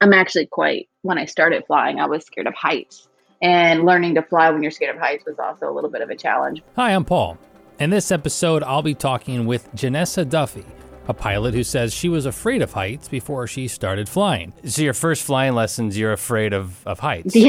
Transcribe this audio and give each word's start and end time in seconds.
I'm 0.00 0.12
actually 0.12 0.46
quite, 0.46 0.88
when 1.02 1.18
I 1.18 1.24
started 1.24 1.64
flying, 1.66 1.98
I 1.98 2.06
was 2.06 2.24
scared 2.24 2.46
of 2.46 2.54
heights. 2.54 3.08
And 3.42 3.84
learning 3.84 4.14
to 4.14 4.22
fly 4.22 4.50
when 4.50 4.62
you're 4.62 4.70
scared 4.70 4.94
of 4.94 5.00
heights 5.00 5.24
was 5.26 5.38
also 5.38 5.68
a 5.68 5.72
little 5.72 5.90
bit 5.90 6.02
of 6.02 6.10
a 6.10 6.16
challenge. 6.16 6.62
Hi, 6.76 6.92
I'm 6.94 7.04
Paul. 7.04 7.38
In 7.80 7.90
this 7.90 8.10
episode, 8.10 8.62
I'll 8.62 8.82
be 8.82 8.94
talking 8.94 9.46
with 9.46 9.72
Janessa 9.74 10.28
Duffy, 10.28 10.64
a 11.08 11.14
pilot 11.14 11.54
who 11.54 11.62
says 11.64 11.92
she 11.94 12.08
was 12.08 12.26
afraid 12.26 12.62
of 12.62 12.72
heights 12.72 13.08
before 13.08 13.46
she 13.46 13.66
started 13.68 14.08
flying. 14.08 14.52
So 14.64 14.82
your 14.82 14.94
first 14.94 15.22
flying 15.24 15.54
lessons, 15.54 15.96
you're 15.98 16.12
afraid 16.12 16.52
of, 16.52 16.84
of 16.86 17.00
heights. 17.00 17.34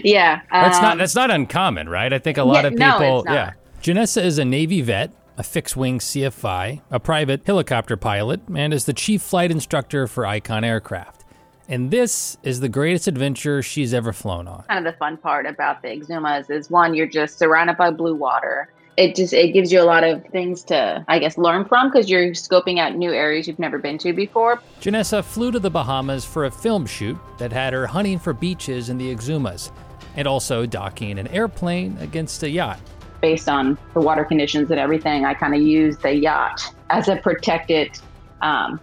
yeah. 0.04 0.40
That's 0.52 0.76
um, 0.78 0.82
not 0.84 0.98
that's 0.98 1.14
not 1.16 1.30
uncommon, 1.32 1.88
right? 1.88 2.12
I 2.12 2.20
think 2.20 2.38
a 2.38 2.44
lot 2.44 2.62
Yeah, 2.62 2.68
of 2.68 2.74
no, 2.74 2.92
people. 2.92 3.18
it's 3.20 3.26
not. 3.26 3.34
Yeah. 3.34 3.52
Janessa 3.82 4.22
is 4.22 4.38
a 4.38 4.44
Navy 4.44 4.82
vet, 4.82 5.12
a 5.36 5.42
fixed 5.42 5.76
wing 5.76 5.98
CFI, 5.98 6.80
a 6.92 7.00
private 7.00 7.44
helicopter 7.44 7.96
pilot, 7.96 8.40
and 8.54 8.72
is 8.72 8.84
the 8.84 8.92
chief 8.92 9.20
flight 9.22 9.50
instructor 9.50 10.06
for 10.06 10.24
Icon 10.26 10.62
Aircraft. 10.62 11.19
And 11.70 11.92
this 11.92 12.36
is 12.42 12.58
the 12.58 12.68
greatest 12.68 13.06
adventure 13.06 13.62
she's 13.62 13.94
ever 13.94 14.12
flown 14.12 14.48
on. 14.48 14.64
kind 14.64 14.84
of 14.84 14.92
the 14.92 14.98
fun 14.98 15.16
part 15.16 15.46
about 15.46 15.82
the 15.82 15.88
Exumas 15.88 16.50
is 16.50 16.68
one, 16.68 16.94
you're 16.94 17.06
just 17.06 17.38
surrounded 17.38 17.76
by 17.76 17.92
blue 17.92 18.16
water. 18.16 18.72
It 18.96 19.14
just 19.14 19.32
it 19.32 19.52
gives 19.52 19.70
you 19.70 19.80
a 19.80 19.84
lot 19.84 20.02
of 20.02 20.24
things 20.26 20.64
to 20.64 21.04
I 21.06 21.20
guess 21.20 21.38
learn 21.38 21.64
from 21.64 21.88
because 21.88 22.10
you're 22.10 22.30
scoping 22.30 22.80
out 22.80 22.96
new 22.96 23.12
areas 23.12 23.46
you've 23.46 23.60
never 23.60 23.78
been 23.78 23.98
to 23.98 24.12
before. 24.12 24.60
Janessa 24.80 25.22
flew 25.22 25.52
to 25.52 25.60
the 25.60 25.70
Bahamas 25.70 26.24
for 26.24 26.46
a 26.46 26.50
film 26.50 26.86
shoot 26.86 27.16
that 27.38 27.52
had 27.52 27.72
her 27.72 27.86
hunting 27.86 28.18
for 28.18 28.32
beaches 28.32 28.88
in 28.88 28.98
the 28.98 29.14
Exumas, 29.14 29.70
and 30.16 30.26
also 30.26 30.66
docking 30.66 31.20
an 31.20 31.28
airplane 31.28 31.96
against 32.00 32.42
a 32.42 32.50
yacht. 32.50 32.80
Based 33.20 33.48
on 33.48 33.78
the 33.94 34.00
water 34.00 34.24
conditions 34.24 34.72
and 34.72 34.80
everything, 34.80 35.24
I 35.24 35.34
kind 35.34 35.54
of 35.54 35.62
used 35.62 36.02
the 36.02 36.12
yacht 36.12 36.74
as 36.90 37.06
a 37.06 37.14
protected, 37.14 37.96
um, 38.42 38.80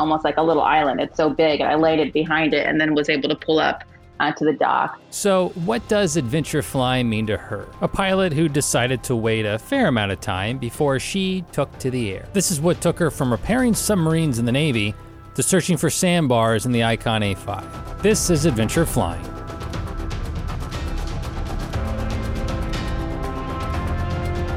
almost 0.00 0.24
like 0.24 0.38
a 0.38 0.42
little 0.42 0.62
island. 0.62 1.00
It's 1.00 1.16
so 1.16 1.30
big, 1.30 1.60
and 1.60 1.68
I 1.70 1.74
laid 1.76 2.00
it 2.00 2.12
behind 2.12 2.54
it, 2.54 2.66
and 2.66 2.80
then 2.80 2.94
was 2.94 3.08
able 3.08 3.28
to 3.28 3.36
pull 3.36 3.60
up 3.60 3.84
uh, 4.18 4.24
onto 4.24 4.44
the 4.44 4.52
dock. 4.52 5.00
So, 5.10 5.50
what 5.66 5.86
does 5.88 6.16
adventure 6.16 6.62
flying 6.62 7.08
mean 7.08 7.26
to 7.26 7.36
her? 7.36 7.68
A 7.80 7.88
pilot 7.88 8.32
who 8.32 8.48
decided 8.48 9.02
to 9.04 9.16
wait 9.16 9.44
a 9.46 9.58
fair 9.58 9.88
amount 9.88 10.12
of 10.12 10.20
time 10.20 10.58
before 10.58 10.98
she 10.98 11.44
took 11.52 11.78
to 11.78 11.90
the 11.90 12.12
air. 12.12 12.28
This 12.32 12.50
is 12.50 12.60
what 12.60 12.80
took 12.80 12.98
her 12.98 13.10
from 13.10 13.30
repairing 13.30 13.74
submarines 13.74 14.38
in 14.38 14.44
the 14.44 14.52
Navy 14.52 14.94
to 15.34 15.42
searching 15.42 15.76
for 15.76 15.90
sandbars 15.90 16.66
in 16.66 16.72
the 16.72 16.82
Icon 16.82 17.22
A5. 17.22 18.02
This 18.02 18.30
is 18.30 18.46
adventure 18.46 18.86
flying. 18.86 19.24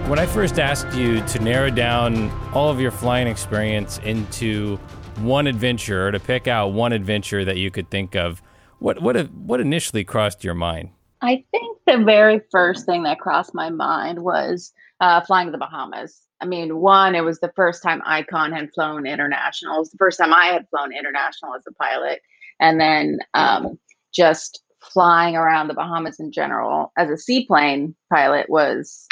When 0.10 0.20
I 0.20 0.26
first 0.26 0.60
asked 0.60 0.94
you 0.96 1.26
to 1.28 1.40
narrow 1.40 1.70
down 1.70 2.30
all 2.54 2.70
of 2.70 2.82
your 2.82 2.92
flying 2.92 3.28
experience 3.28 4.00
into 4.00 4.78
one 5.20 5.48
adventure 5.48 6.08
or 6.08 6.12
to 6.12 6.20
pick 6.20 6.48
out 6.48 6.70
one 6.70 6.94
adventure 6.94 7.46
that 7.46 7.58
you 7.58 7.72
could 7.72 7.90
think 7.90 8.16
of, 8.16 8.42
what 8.80 9.02
what 9.02 9.32
what 9.32 9.60
initially 9.62 10.04
crossed 10.04 10.44
your 10.44 10.54
mind? 10.54 10.90
I 11.22 11.44
think 11.52 11.78
the 11.88 12.04
very 12.04 12.42
first 12.52 12.86
thing 12.86 13.04
that 13.04 13.20
crossed 13.20 13.56
my 13.56 13.70
mind 13.70 14.24
was 14.24 14.74
uh, 15.00 15.22
flying 15.22 15.48
to 15.48 15.52
the 15.52 15.58
Bahamas. 15.58 16.22
I 16.42 16.46
mean, 16.46 16.80
one, 16.80 17.16
it 17.16 17.24
was 17.24 17.40
the 17.40 17.54
first 17.56 17.82
time 17.82 18.02
Icon 18.06 18.52
had 18.52 18.70
flown 18.74 19.06
international. 19.06 19.78
It 19.78 19.80
was 19.80 19.92
the 19.92 19.98
first 19.98 20.20
time 20.20 20.34
I 20.34 20.48
had 20.48 20.68
flown 20.70 20.94
international 20.94 21.56
as 21.56 21.64
a 21.66 21.74
pilot. 21.74 22.22
And 22.60 22.80
then 22.80 23.20
um, 23.34 23.80
just 24.14 24.62
flying 24.82 25.38
around 25.38 25.70
the 25.70 25.74
Bahamas 25.74 26.20
in 26.20 26.32
general 26.32 26.92
as 26.98 27.10
a 27.10 27.18
seaplane 27.18 27.96
pilot 28.12 28.50
was 28.50 29.08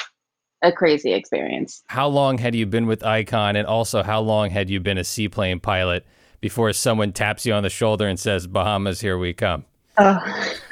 a 0.62 0.72
crazy 0.72 1.14
experience. 1.14 1.84
How 1.88 2.08
long 2.08 2.38
had 2.38 2.56
you 2.56 2.66
been 2.66 2.88
with 2.88 3.04
Icon, 3.04 3.56
and 3.56 3.68
also 3.68 4.04
how 4.04 4.22
long 4.22 4.50
had 4.50 4.70
you 4.70 4.80
been 4.80 4.98
a 4.98 5.04
seaplane 5.04 5.60
pilot 5.60 6.06
before 6.40 6.74
someone 6.74 7.12
taps 7.12 7.46
you 7.46 7.54
on 7.54 7.64
the 7.64 7.70
shoulder 7.70 8.08
and 8.08 8.20
says, 8.20 8.48
"Bahamas, 8.48 9.02
here 9.02 9.18
we 9.18 9.34
come"? 9.34 9.66
Oh. 9.98 10.20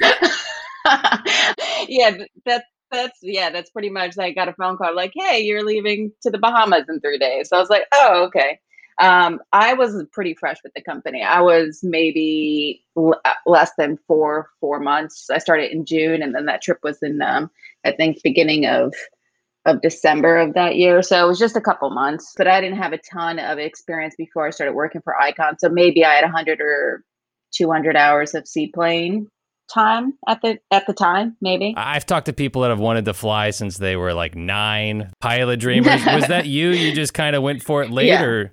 yeah, 1.88 2.10
th- 2.10 2.30
that 2.46 2.64
that's 2.90 3.18
yeah, 3.22 3.50
that's 3.50 3.70
pretty 3.70 3.90
much. 3.90 4.18
I 4.18 4.32
got 4.32 4.48
a 4.48 4.52
phone 4.54 4.76
call 4.76 4.94
like, 4.94 5.12
"Hey, 5.14 5.40
you're 5.40 5.64
leaving 5.64 6.12
to 6.22 6.30
the 6.30 6.38
Bahamas 6.38 6.84
in 6.88 7.00
three 7.00 7.18
days." 7.18 7.48
So 7.48 7.56
I 7.56 7.60
was 7.60 7.70
like, 7.70 7.84
"Oh, 7.92 8.24
okay." 8.26 8.58
Um, 9.00 9.40
I 9.52 9.72
was 9.72 10.04
pretty 10.12 10.34
fresh 10.34 10.58
with 10.62 10.74
the 10.74 10.82
company. 10.82 11.22
I 11.22 11.40
was 11.40 11.80
maybe 11.82 12.84
l- 12.98 13.20
uh, 13.24 13.32
less 13.46 13.70
than 13.78 13.98
four 14.06 14.50
four 14.60 14.78
months. 14.78 15.30
I 15.30 15.38
started 15.38 15.72
in 15.72 15.84
June, 15.84 16.22
and 16.22 16.34
then 16.34 16.46
that 16.46 16.62
trip 16.62 16.78
was 16.82 17.02
in 17.02 17.22
um, 17.22 17.50
I 17.84 17.92
think 17.92 18.22
beginning 18.22 18.66
of 18.66 18.94
of 19.70 19.80
December 19.82 20.36
of 20.36 20.54
that 20.54 20.76
year. 20.76 21.02
So 21.02 21.24
it 21.24 21.28
was 21.28 21.38
just 21.38 21.56
a 21.56 21.60
couple 21.60 21.88
months, 21.90 22.34
but 22.36 22.46
I 22.46 22.60
didn't 22.60 22.78
have 22.78 22.92
a 22.92 22.98
ton 22.98 23.38
of 23.38 23.58
experience 23.58 24.14
before 24.16 24.46
I 24.46 24.50
started 24.50 24.74
working 24.74 25.00
for 25.02 25.20
Icon. 25.20 25.58
So 25.58 25.68
maybe 25.68 26.04
I 26.04 26.14
had 26.14 26.24
100 26.24 26.60
or 26.60 27.04
200 27.52 27.96
hours 27.96 28.34
of 28.34 28.46
seaplane 28.46 29.28
time 29.72 30.14
at 30.28 30.42
the 30.42 30.58
at 30.70 30.86
the 30.86 30.92
time, 30.92 31.36
maybe. 31.40 31.74
I've 31.76 32.04
talked 32.04 32.26
to 32.26 32.32
people 32.32 32.62
that 32.62 32.70
have 32.70 32.80
wanted 32.80 33.04
to 33.04 33.14
fly 33.14 33.50
since 33.50 33.78
they 33.78 33.96
were 33.96 34.12
like 34.12 34.34
nine. 34.34 35.10
Pilot 35.20 35.58
dreamers. 35.60 36.04
Was 36.04 36.26
that 36.26 36.46
you? 36.46 36.70
You 36.70 36.94
just 36.94 37.14
kind 37.14 37.36
of 37.36 37.42
went 37.42 37.62
for 37.62 37.82
it 37.82 37.90
later. 37.90 38.52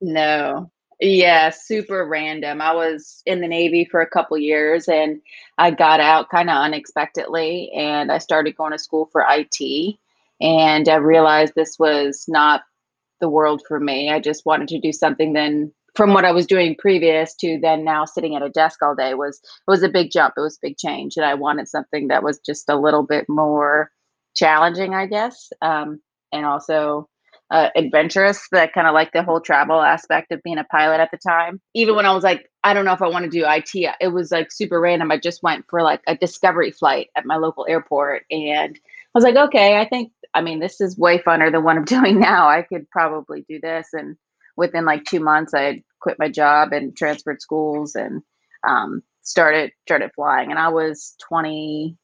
No. 0.00 0.70
Yeah, 1.02 1.48
super 1.48 2.06
random. 2.06 2.60
I 2.60 2.74
was 2.74 3.22
in 3.24 3.40
the 3.40 3.48
Navy 3.48 3.86
for 3.90 4.02
a 4.02 4.06
couple 4.06 4.36
years 4.36 4.86
and 4.86 5.20
I 5.56 5.70
got 5.70 5.98
out 5.98 6.28
kind 6.28 6.50
of 6.50 6.56
unexpectedly 6.56 7.70
and 7.74 8.12
I 8.12 8.18
started 8.18 8.54
going 8.56 8.72
to 8.72 8.78
school 8.78 9.08
for 9.10 9.24
IT 9.26 9.98
and 10.40 10.88
I 10.88 10.96
realized 10.96 11.54
this 11.54 11.76
was 11.78 12.24
not 12.28 12.62
the 13.20 13.28
world 13.28 13.62
for 13.68 13.78
me. 13.78 14.10
I 14.10 14.20
just 14.20 14.46
wanted 14.46 14.68
to 14.68 14.80
do 14.80 14.92
something 14.92 15.32
then 15.32 15.72
from 15.94 16.14
what 16.14 16.24
I 16.24 16.32
was 16.32 16.46
doing 16.46 16.76
previous 16.78 17.34
to 17.36 17.58
then 17.60 17.84
now 17.84 18.04
sitting 18.04 18.36
at 18.36 18.42
a 18.42 18.48
desk 18.48 18.82
all 18.82 18.94
day 18.94 19.14
was 19.14 19.38
it 19.38 19.70
was 19.70 19.82
a 19.82 19.88
big 19.88 20.10
jump. 20.10 20.34
It 20.36 20.40
was 20.40 20.56
a 20.56 20.66
big 20.68 20.76
change 20.78 21.16
and 21.16 21.26
I 21.26 21.34
wanted 21.34 21.68
something 21.68 22.08
that 22.08 22.22
was 22.22 22.38
just 22.44 22.68
a 22.68 22.76
little 22.76 23.02
bit 23.02 23.26
more 23.28 23.90
challenging, 24.34 24.94
I 24.94 25.06
guess. 25.06 25.52
Um, 25.60 26.00
and 26.32 26.46
also 26.46 27.08
uh, 27.50 27.68
adventurous 27.74 28.46
that 28.52 28.72
kind 28.72 28.86
of 28.86 28.94
like 28.94 29.12
the 29.12 29.24
whole 29.24 29.40
travel 29.40 29.80
aspect 29.80 30.30
of 30.30 30.42
being 30.44 30.58
a 30.58 30.64
pilot 30.64 31.00
at 31.00 31.10
the 31.10 31.18
time. 31.18 31.60
Even 31.74 31.96
when 31.96 32.06
I 32.06 32.12
was 32.12 32.22
like, 32.22 32.48
I 32.62 32.72
don't 32.72 32.84
know 32.84 32.92
if 32.92 33.02
I 33.02 33.08
want 33.08 33.24
to 33.24 33.30
do 33.30 33.44
IT, 33.44 33.74
it 34.00 34.08
was 34.12 34.30
like 34.30 34.52
super 34.52 34.80
random. 34.80 35.10
I 35.10 35.18
just 35.18 35.42
went 35.42 35.64
for 35.68 35.82
like 35.82 36.00
a 36.06 36.16
discovery 36.16 36.70
flight 36.70 37.08
at 37.16 37.26
my 37.26 37.36
local 37.36 37.66
airport. 37.68 38.22
And 38.30 38.78
was 39.14 39.24
like, 39.24 39.36
okay, 39.36 39.78
I 39.78 39.88
think, 39.88 40.12
I 40.34 40.40
mean, 40.40 40.60
this 40.60 40.80
is 40.80 40.98
way 40.98 41.18
funner 41.18 41.50
than 41.50 41.64
what 41.64 41.76
I'm 41.76 41.84
doing 41.96 42.20
now. 42.20 42.48
I 42.48 42.62
could 42.62 42.88
probably 42.90 43.44
do 43.48 43.60
this. 43.60 43.88
And 43.92 44.16
within 44.56 44.84
like 44.84 45.04
two 45.04 45.20
months, 45.20 45.52
I 45.54 45.82
quit 46.00 46.18
my 46.18 46.28
job 46.28 46.72
and 46.72 46.96
transferred 46.96 47.40
schools 47.42 47.94
and 47.94 48.22
um, 48.66 49.02
started 49.22 49.72
started 49.86 50.10
flying. 50.14 50.50
And 50.50 50.58
I 50.58 50.68
was 50.68 51.14
20, 51.28 51.96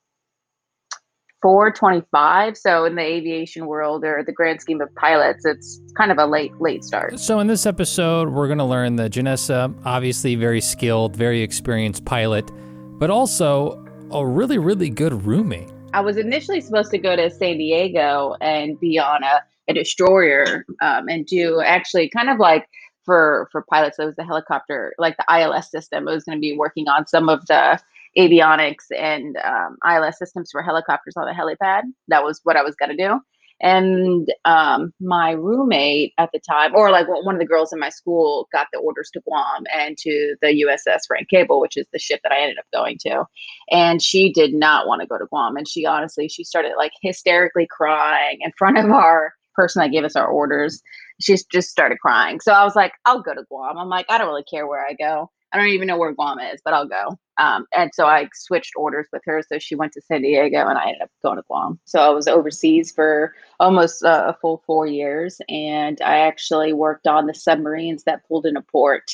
24, 1.47 1.71
25. 1.73 2.57
So 2.57 2.85
in 2.85 2.97
the 2.97 3.03
aviation 3.03 3.67
world 3.67 4.05
or 4.05 4.25
the 4.25 4.33
grand 4.33 4.61
scheme 4.61 4.81
of 4.81 4.93
pilots, 4.97 5.45
it's 5.45 5.81
kind 5.97 6.11
of 6.11 6.19
a 6.19 6.27
late, 6.27 6.53
late 6.61 6.83
start. 6.83 7.21
So 7.21 7.39
in 7.39 7.47
this 7.47 7.67
episode, 7.67 8.31
we're 8.31 8.49
going 8.49 8.59
to 8.59 8.65
learn 8.65 8.97
that 8.97 9.13
Janessa, 9.13 9.73
obviously 9.85 10.35
very 10.35 10.61
skilled, 10.61 11.15
very 11.15 11.43
experienced 11.43 12.05
pilot, 12.05 12.51
but 12.99 13.11
also 13.11 13.85
a 14.11 14.27
really, 14.27 14.59
really 14.59 14.91
good 14.91 15.25
roommate. 15.25 15.71
I 15.97 16.01
was 16.01 16.19
initially 16.19 16.61
supposed 16.61 16.91
to 16.91 16.99
go 16.99 17.17
to 17.17 17.31
San 17.31 17.57
Diego 17.57 18.37
and 18.43 18.79
be 18.79 18.99
on 18.99 19.23
a, 19.23 19.43
a 19.67 19.73
destroyer 19.73 20.67
um, 20.83 21.09
and 21.09 21.25
do 21.25 21.63
actually 21.63 22.11
kind 22.11 22.29
of 22.29 22.39
like 22.39 22.67
for 23.07 23.49
for 23.51 23.65
pilots, 23.71 23.99
it 23.99 24.05
was 24.05 24.15
the 24.15 24.25
helicopter, 24.25 24.93
like 24.99 25.17
the 25.17 25.25
ILS 25.41 25.71
system. 25.71 26.07
It 26.07 26.13
was 26.13 26.25
going 26.25 26.37
to 26.37 26.41
be 26.41 26.55
working 26.55 26.87
on 26.87 27.07
some 27.07 27.31
of 27.31 27.47
the 27.47 27.81
avionics 28.19 28.85
and 28.95 29.39
um, 29.39 29.79
ILS 29.91 30.19
systems 30.19 30.51
for 30.53 30.63
helicopters 30.63 31.17
on 31.17 31.25
the 31.25 31.33
helipad. 31.33 31.85
That 32.09 32.23
was 32.23 32.41
what 32.45 32.59
I 32.59 32.63
was 32.63 32.75
going 32.77 32.95
to 32.95 33.03
do. 33.03 33.19
And 33.61 34.29
um, 34.45 34.93
my 35.01 35.31
roommate 35.31 36.13
at 36.19 36.31
the 36.33 36.41
time, 36.41 36.75
or 36.75 36.91
like 36.91 37.07
one 37.09 37.35
of 37.35 37.41
the 37.41 37.47
girls 37.47 37.73
in 37.73 37.79
my 37.79 37.89
school, 37.89 38.49
got 38.53 38.67
the 38.73 38.79
orders 38.79 39.11
to 39.15 39.21
Guam 39.21 39.65
and 39.75 39.97
to 39.99 40.37
the 40.43 40.65
USS 40.67 41.01
Frank 41.07 41.29
Cable, 41.29 41.61
which 41.61 41.77
is 41.77 41.87
the 41.93 41.99
ship 41.99 42.21
that 42.23 42.33
I 42.33 42.41
ended 42.41 42.59
up 42.59 42.67
going 42.73 42.99
to. 43.07 43.25
And 43.71 44.03
she 44.03 44.33
did 44.33 44.53
not 44.53 44.87
want 44.87 45.01
to 45.01 45.07
go 45.07 45.19
to 45.19 45.27
Guam. 45.27 45.57
And 45.57 45.67
she 45.67 45.87
honestly, 45.87 46.29
she 46.29 46.45
started 46.45 46.73
like 46.77 46.93
hysterically 47.03 47.67
crying 47.71 48.39
in 48.43 48.53
front 48.59 48.79
of 48.79 48.91
our 48.91 49.33
person 49.55 49.81
that 49.81 49.91
gave 49.91 50.05
us 50.05 50.17
our 50.17 50.27
orders. 50.27 50.83
She 51.21 51.37
just 51.51 51.71
started 51.71 51.99
crying. 51.99 52.41
So 52.41 52.53
I 52.53 52.63
was 52.63 52.77
like, 52.77 52.93
I'll 53.07 53.23
go 53.23 53.35
to 53.35 53.45
Guam. 53.49 53.79
I'm 53.79 53.89
like, 53.89 54.07
I 54.11 54.19
don't 54.19 54.29
really 54.29 54.45
care 54.45 54.67
where 54.67 54.87
I 54.87 54.93
go. 54.93 55.31
I 55.53 55.59
don't 55.59 55.69
even 55.69 55.87
know 55.87 55.97
where 55.97 56.13
Guam 56.13 56.39
is, 56.39 56.61
but 56.65 56.75
I'll 56.75 56.89
go. 56.89 57.19
Um, 57.39 57.67
and 57.75 57.91
so 57.95 58.07
I 58.07 58.29
switched 58.35 58.73
orders 58.77 59.07
with 59.13 59.23
her. 59.27 59.43
So 59.47 59.59
she 59.59 59.75
went 59.75 59.93
to 59.93 60.01
San 60.01 60.23
Diego 60.23 60.67
and 60.67 60.79
I 60.79 60.87
ended 60.87 61.03
up 61.03 61.11
going 61.23 61.37
to 61.37 61.45
Guam. 61.49 61.79
So 61.85 62.01
I 62.01 62.09
was 62.09 62.27
overseas 62.27 62.91
for 62.91 63.35
almost 63.61 64.05
uh, 64.05 64.25
a 64.29 64.35
full 64.41 64.63
four 64.67 64.87
years. 64.87 65.41
And 65.49 66.01
I 66.03 66.19
actually 66.19 66.73
worked 66.73 67.07
on 67.07 67.27
the 67.27 67.35
submarines 67.35 68.05
that 68.05 68.27
pulled 68.27 68.47
in 68.47 68.57
a 68.57 68.63
port 68.63 69.13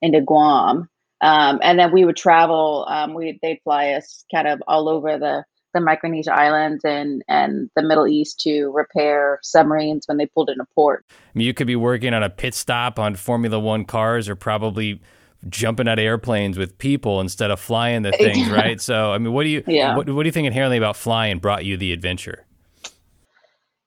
into 0.00 0.20
Guam. 0.20 0.88
Um, 1.20 1.58
and 1.62 1.78
then 1.78 1.92
we 1.92 2.04
would 2.04 2.16
travel, 2.16 2.86
um, 2.88 3.14
we, 3.14 3.38
they'd 3.42 3.60
fly 3.64 3.92
us 3.92 4.24
kind 4.32 4.46
of 4.46 4.62
all 4.66 4.88
over 4.88 5.18
the, 5.18 5.44
the 5.72 5.80
Micronesia 5.80 6.32
Islands 6.32 6.84
and, 6.84 7.24
and 7.28 7.70
the 7.74 7.82
Middle 7.82 8.06
East 8.06 8.40
to 8.40 8.70
repair 8.70 9.38
submarines 9.42 10.06
when 10.06 10.18
they 10.18 10.26
pulled 10.26 10.50
in 10.50 10.60
a 10.60 10.66
port. 10.74 11.04
I 11.10 11.14
mean, 11.34 11.46
you 11.46 11.54
could 11.54 11.66
be 11.66 11.76
working 11.76 12.14
on 12.14 12.22
a 12.22 12.30
pit 12.30 12.54
stop 12.54 12.98
on 12.98 13.16
Formula 13.16 13.58
One 13.58 13.84
cars 13.84 14.28
or 14.28 14.36
probably 14.36 15.00
jumping 15.48 15.88
out 15.88 15.98
of 15.98 16.04
airplanes 16.04 16.58
with 16.58 16.76
people 16.78 17.20
instead 17.20 17.50
of 17.50 17.60
flying 17.60 18.02
the 18.02 18.12
things, 18.18 18.50
right? 18.50 18.80
So, 18.80 19.12
I 19.12 19.18
mean, 19.18 19.32
what 19.32 19.44
do 19.44 19.50
you 19.50 19.62
yeah. 19.66 19.96
what, 19.96 20.08
what 20.08 20.22
do 20.22 20.28
you 20.28 20.32
think 20.32 20.46
inherently 20.46 20.76
about 20.76 20.96
flying 20.96 21.38
brought 21.38 21.64
you 21.64 21.76
the 21.76 21.92
adventure? 21.92 22.44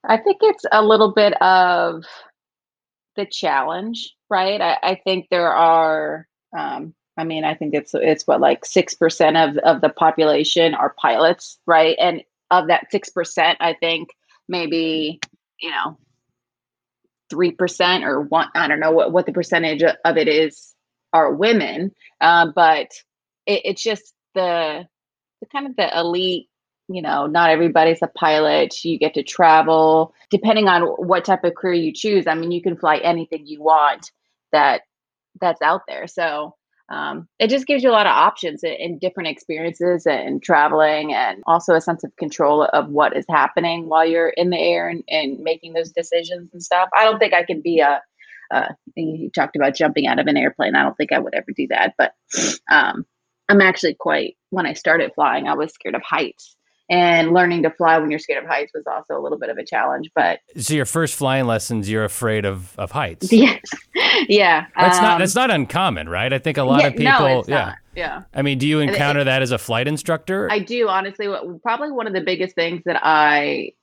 I 0.08 0.18
think 0.18 0.38
it's 0.42 0.64
a 0.72 0.84
little 0.84 1.14
bit 1.14 1.40
of 1.42 2.04
the 3.16 3.26
challenge, 3.26 4.14
right? 4.30 4.62
I, 4.62 4.78
I 4.84 5.02
think 5.04 5.28
there 5.30 5.54
are. 5.54 6.28
Um, 6.58 6.94
I 7.18 7.24
mean, 7.24 7.44
I 7.44 7.56
think 7.56 7.74
it's 7.74 7.94
it's 7.94 8.26
what 8.28 8.40
like 8.40 8.64
six 8.64 8.94
percent 8.94 9.38
of 9.38 9.58
of 9.58 9.82
the 9.82 9.90
population 9.90 10.76
are 10.76 10.96
pilots, 11.00 11.60
right? 11.66 11.98
And 12.00 12.24
of 12.52 12.68
that 12.68 12.92
six 12.92 13.10
percent, 13.10 13.58
I 13.60 13.74
think 13.74 14.10
maybe 14.48 15.20
you 15.60 15.72
know 15.72 15.98
three 17.30 17.52
percent 17.52 18.04
or 18.04 18.22
one. 18.22 18.48
I 18.56 18.68
don't 18.68 18.80
know 18.80 18.92
what 18.92 19.12
what 19.12 19.26
the 19.26 19.34
percentage 19.34 19.84
of 19.84 20.18
it 20.18 20.28
is 20.28 20.76
are 21.14 21.34
women, 21.34 21.92
uh, 22.22 22.48
but 22.56 22.92
it, 23.46 23.62
it's 23.66 23.84
just 23.84 24.14
the 24.36 24.88
the 25.42 25.48
kind 25.48 25.68
of 25.68 25.76
the 25.76 25.98
elite 25.98 26.50
you 26.90 27.02
know, 27.02 27.26
not 27.26 27.50
everybody's 27.50 28.02
a 28.02 28.08
pilot. 28.08 28.84
You 28.84 28.98
get 28.98 29.16
to 29.16 29.24
travel 29.24 30.14
depending 30.30 30.68
on 30.68 30.84
what 30.84 31.26
type 31.26 31.44
of 31.44 31.56
career 31.56 31.74
you 31.74 31.94
choose. 31.94 32.28
I 32.28 32.36
mean, 32.36 32.52
you 32.52 32.62
can 32.62 32.78
fly 32.78 32.98
anything 32.98 33.46
you 33.46 33.62
want 33.62 34.12
that 34.52 34.82
that's 35.40 35.62
out 35.62 35.82
there. 35.88 36.08
So 36.08 36.56
um, 36.90 37.28
it 37.40 37.50
just 37.50 37.68
gives 37.68 37.84
you 37.84 37.90
a 37.90 37.92
lot 37.92 38.06
of 38.06 38.12
options 38.12 38.64
and 38.64 39.00
different 39.00 39.28
experiences 39.30 40.06
and 40.06 40.42
traveling 40.42 41.14
and 41.14 41.44
also 41.46 41.74
a 41.74 41.82
sense 41.82 42.06
of 42.06 42.16
control 42.16 42.64
of 42.64 42.88
what 42.88 43.18
is 43.18 43.26
happening 43.30 43.90
while 43.90 44.06
you're 44.06 44.30
in 44.30 44.50
the 44.50 44.58
air 44.58 44.88
and, 44.88 45.04
and 45.10 45.40
making 45.40 45.74
those 45.74 45.92
decisions 45.92 46.50
and 46.54 46.64
stuff. 46.64 46.88
I 46.98 47.04
don't 47.04 47.20
think 47.20 47.34
I 47.34 47.44
can 47.44 47.62
be 47.62 47.82
a, 47.82 48.02
uh, 48.52 48.70
you 48.96 49.30
talked 49.30 49.56
about 49.56 49.76
jumping 49.76 50.08
out 50.08 50.20
of 50.20 50.28
an 50.28 50.38
airplane. 50.38 50.76
I 50.76 50.84
don't 50.84 50.96
think 50.96 51.12
I 51.12 51.20
would 51.20 51.36
ever 51.36 51.52
do 51.56 51.68
that, 51.70 51.94
but 51.98 52.14
um, 52.72 53.06
I'm 53.50 53.62
actually 53.62 53.96
quite, 53.96 54.36
when 54.50 54.66
I 54.66 54.74
started 54.74 55.12
flying, 55.16 55.48
I 55.48 55.54
was 55.54 55.74
scared 55.74 55.96
of 55.96 56.02
heights. 56.02 56.56
And 56.90 57.34
learning 57.34 57.64
to 57.64 57.70
fly 57.70 57.98
when 57.98 58.10
you're 58.10 58.20
scared 58.20 58.44
of 58.44 58.50
heights 58.50 58.72
was 58.74 58.86
also 58.88 59.20
a 59.20 59.22
little 59.22 59.38
bit 59.38 59.50
of 59.50 59.58
a 59.58 59.66
challenge 59.66 60.10
but 60.16 60.40
so 60.58 60.74
your 60.74 60.86
first 60.86 61.16
flying 61.16 61.46
lessons 61.46 61.90
you're 61.90 62.06
afraid 62.06 62.46
of 62.46 62.74
of 62.80 62.92
heights. 62.92 63.30
Yes. 63.34 63.60
Yeah 64.30 64.68
that's 64.74 64.98
um, 64.98 65.04
not 65.04 65.20
that's 65.20 65.36
not 65.36 65.52
uncommon 65.52 66.08
right? 66.08 66.32
I 66.32 66.40
think 66.40 66.58
a 66.58 66.64
lot 66.64 66.80
yeah, 66.80 66.88
of 66.88 66.96
people 66.96 67.20
no, 67.20 67.44
yeah. 67.46 67.66
not. 67.66 67.76
yeah. 67.94 68.22
I 68.34 68.42
mean 68.42 68.58
do 68.58 68.66
you 68.66 68.80
encounter 68.80 69.20
it, 69.20 69.26
that 69.26 69.42
as 69.42 69.52
a 69.52 69.58
flight 69.58 69.86
instructor? 69.86 70.50
I 70.50 70.60
do 70.60 70.88
honestly. 70.88 71.28
Probably 71.62 71.92
one 71.92 72.08
of 72.08 72.14
the 72.14 72.22
biggest 72.22 72.56
things 72.56 72.84
that 72.86 73.02
i 73.04 73.74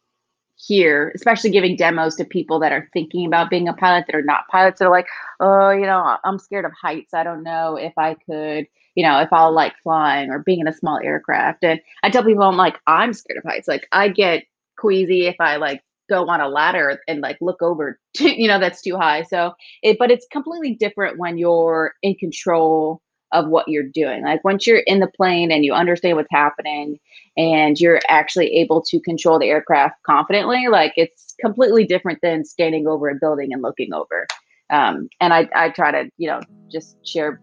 hear 0.57 1.13
especially 1.15 1.51
giving 1.51 1.77
demos 1.77 2.17
to 2.17 2.25
people 2.25 2.61
that 2.61 2.73
are 2.73 2.89
thinking 2.93 3.27
about 3.27 3.51
being 3.51 3.69
a 3.69 3.73
pilot 3.73 4.05
that 4.07 4.15
are 4.17 4.23
not 4.23 4.47
pilots 4.49 4.79
that 4.79 4.87
are 4.87 4.91
like 4.91 5.09
oh 5.41 5.71
you 5.71 5.85
know 5.85 6.17
i'm 6.25 6.39
scared 6.39 6.65
of 6.65 6.73
heights 6.81 7.13
i 7.13 7.25
don't 7.25 7.43
know 7.43 7.77
if 7.77 7.93
i 7.99 8.15
could 8.15 8.67
you 8.95 9.05
know, 9.05 9.21
if 9.21 9.33
I'll 9.33 9.53
like 9.53 9.75
flying 9.83 10.31
or 10.31 10.39
being 10.41 10.61
in 10.61 10.69
a 10.69 10.73
small 10.73 10.99
aircraft. 11.03 11.65
And 11.65 11.81
I 12.03 12.11
tell 12.11 12.25
people, 12.25 12.45
I'm 12.45 12.57
like, 12.57 12.79
I'm 12.87 13.13
scared 13.13 13.39
of 13.39 13.51
heights. 13.51 13.69
Like, 13.69 13.87
I 13.93 14.09
get 14.09 14.45
queasy 14.79 15.27
if 15.27 15.37
I 15.41 15.57
like 15.57 15.83
go 16.09 16.29
on 16.29 16.41
a 16.41 16.49
ladder 16.49 17.01
and 17.09 17.21
like 17.21 17.39
look 17.41 17.63
over, 17.63 17.99
to, 18.17 18.41
you 18.41 18.49
know, 18.49 18.59
that's 18.59 18.83
too 18.83 18.97
high. 18.97 19.23
So 19.23 19.53
it, 19.83 19.99
but 19.99 20.11
it's 20.11 20.27
completely 20.31 20.75
different 20.75 21.19
when 21.19 21.39
you're 21.39 21.95
in 22.03 22.15
control 22.15 23.03
of 23.33 23.49
what 23.49 23.67
you're 23.69 23.83
doing. 23.83 24.23
Like, 24.23 24.45
once 24.45 24.67
you're 24.67 24.79
in 24.87 25.01
the 25.01 25.07
plane 25.09 25.51
and 25.51 25.65
you 25.65 25.73
understand 25.73 26.17
what's 26.17 26.29
happening 26.31 26.99
and 27.37 27.79
you're 27.81 28.01
actually 28.09 28.55
able 28.55 28.83
to 28.83 29.01
control 29.01 29.39
the 29.39 29.49
aircraft 29.49 30.03
confidently, 30.05 30.69
like, 30.69 30.93
it's 30.97 31.35
completely 31.41 31.85
different 31.85 32.21
than 32.23 32.45
standing 32.45 32.87
over 32.87 33.09
a 33.09 33.15
building 33.15 33.53
and 33.53 33.63
looking 33.63 33.93
over. 33.93 34.27
Um, 34.71 35.09
and 35.21 35.35
I, 35.35 35.49
I 35.55 35.71
try 35.71 35.91
to, 35.91 36.11
you 36.17 36.29
know, 36.29 36.41
just 36.71 36.97
share 37.07 37.41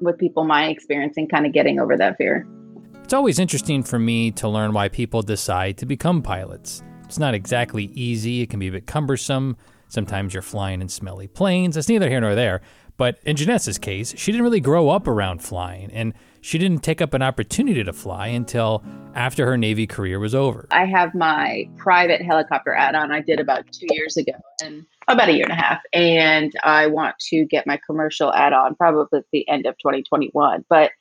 with 0.00 0.18
people 0.18 0.44
my 0.44 0.68
experience 0.68 1.14
and 1.16 1.30
kind 1.30 1.46
of 1.46 1.52
getting 1.52 1.80
over 1.80 1.96
that 1.96 2.16
fear. 2.16 2.46
It's 3.02 3.12
always 3.12 3.38
interesting 3.38 3.82
for 3.82 3.98
me 3.98 4.30
to 4.32 4.48
learn 4.48 4.72
why 4.72 4.88
people 4.88 5.22
decide 5.22 5.78
to 5.78 5.86
become 5.86 6.22
pilots. 6.22 6.82
It's 7.04 7.18
not 7.18 7.34
exactly 7.34 7.84
easy, 7.94 8.42
it 8.42 8.50
can 8.50 8.58
be 8.58 8.68
a 8.68 8.72
bit 8.72 8.86
cumbersome. 8.86 9.56
Sometimes 9.88 10.34
you're 10.34 10.42
flying 10.42 10.80
in 10.80 10.88
smelly 10.88 11.28
planes. 11.28 11.76
It's 11.76 11.88
neither 11.88 12.08
here 12.08 12.20
nor 12.20 12.34
there. 12.34 12.62
But 12.96 13.18
in 13.24 13.36
Janessa's 13.36 13.78
case, 13.78 14.14
she 14.16 14.32
didn't 14.32 14.44
really 14.44 14.60
grow 14.60 14.88
up 14.88 15.06
around 15.06 15.42
flying, 15.42 15.90
and 15.92 16.14
she 16.40 16.58
didn't 16.58 16.82
take 16.82 17.02
up 17.02 17.12
an 17.12 17.22
opportunity 17.22 17.84
to 17.84 17.92
fly 17.92 18.28
until 18.28 18.82
after 19.14 19.44
her 19.46 19.56
Navy 19.56 19.86
career 19.86 20.18
was 20.18 20.34
over. 20.34 20.66
I 20.70 20.86
have 20.86 21.14
my 21.14 21.68
private 21.76 22.22
helicopter 22.22 22.74
add 22.74 22.94
on 22.94 23.12
I 23.12 23.20
did 23.20 23.40
about 23.40 23.70
two 23.72 23.86
years 23.90 24.16
ago, 24.16 24.32
and 24.62 24.86
about 25.08 25.28
a 25.28 25.32
year 25.32 25.44
and 25.44 25.52
a 25.52 25.62
half. 25.62 25.82
And 25.92 26.52
I 26.64 26.86
want 26.86 27.18
to 27.30 27.44
get 27.46 27.66
my 27.66 27.78
commercial 27.86 28.32
add 28.32 28.52
on 28.52 28.74
probably 28.76 29.18
at 29.18 29.24
the 29.32 29.48
end 29.48 29.66
of 29.66 29.76
2021. 29.78 30.64
But 30.68 30.92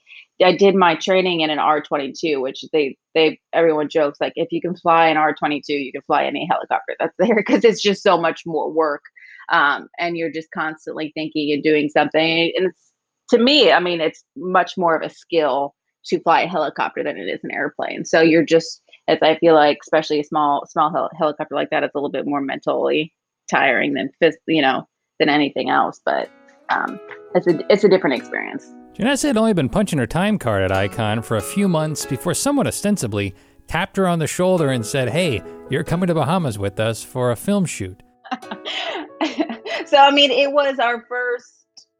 I 0.43 0.55
did 0.55 0.75
my 0.75 0.95
training 0.95 1.41
in 1.41 1.49
an 1.49 1.59
R22, 1.59 2.41
which 2.41 2.65
they 2.73 2.97
they 3.13 3.39
everyone 3.53 3.87
jokes 3.87 4.19
like 4.19 4.33
if 4.35 4.51
you 4.51 4.61
can 4.61 4.75
fly 4.75 5.07
an 5.07 5.15
R22, 5.15 5.63
you 5.67 5.91
can 5.93 6.01
fly 6.01 6.25
any 6.25 6.45
helicopter 6.49 6.95
that's 6.99 7.15
there 7.17 7.35
because 7.37 7.63
it's 7.63 7.81
just 7.81 8.03
so 8.03 8.19
much 8.19 8.41
more 8.45 8.69
work 8.71 9.03
um, 9.49 9.87
and 9.99 10.17
you're 10.17 10.31
just 10.31 10.49
constantly 10.51 11.11
thinking 11.15 11.51
and 11.53 11.63
doing 11.63 11.89
something. 11.89 12.51
And 12.55 12.67
it's 12.67 12.91
to 13.29 13.37
me, 13.37 13.71
I 13.71 13.79
mean, 13.79 14.01
it's 14.01 14.23
much 14.35 14.77
more 14.77 14.95
of 14.95 15.01
a 15.01 15.13
skill 15.13 15.73
to 16.05 16.19
fly 16.19 16.41
a 16.41 16.47
helicopter 16.47 17.03
than 17.03 17.17
it 17.17 17.27
is 17.27 17.43
an 17.43 17.51
airplane. 17.51 18.05
So 18.05 18.21
you're 18.21 18.45
just, 18.45 18.81
as 19.07 19.17
I 19.21 19.37
feel 19.37 19.55
like, 19.55 19.79
especially 19.83 20.19
a 20.19 20.23
small 20.23 20.65
small 20.67 20.91
hel- 20.91 21.09
helicopter 21.17 21.55
like 21.55 21.69
that, 21.71 21.83
it's 21.83 21.95
a 21.95 21.97
little 21.97 22.11
bit 22.11 22.27
more 22.27 22.41
mentally 22.41 23.13
tiring 23.49 23.93
than 23.93 24.09
you 24.47 24.61
know 24.61 24.87
than 25.19 25.29
anything 25.29 25.69
else. 25.69 25.99
But 26.05 26.29
um, 26.69 26.99
it's 27.33 27.47
a 27.47 27.59
it's 27.71 27.83
a 27.83 27.89
different 27.89 28.15
experience. 28.15 28.71
Janessa 28.93 29.25
had 29.25 29.37
only 29.37 29.53
been 29.53 29.67
punching 29.69 29.99
her 29.99 30.07
time 30.07 30.39
card 30.39 30.63
at 30.63 30.71
Icon 30.71 31.21
for 31.21 31.35
a 31.35 31.41
few 31.41 31.67
months 31.67 32.05
before 32.05 32.33
someone 32.33 32.65
ostensibly 32.65 33.35
tapped 33.67 33.97
her 33.97 34.07
on 34.07 34.19
the 34.19 34.27
shoulder 34.27 34.69
and 34.69 34.85
said, 34.85 35.09
"Hey, 35.09 35.41
you're 35.69 35.83
coming 35.83 36.07
to 36.07 36.13
Bahamas 36.13 36.57
with 36.59 36.79
us 36.79 37.03
for 37.03 37.31
a 37.31 37.35
film 37.35 37.65
shoot." 37.65 38.01
so 39.85 39.97
I 39.97 40.11
mean, 40.11 40.31
it 40.31 40.51
was 40.51 40.79
our 40.79 41.05
first. 41.07 41.51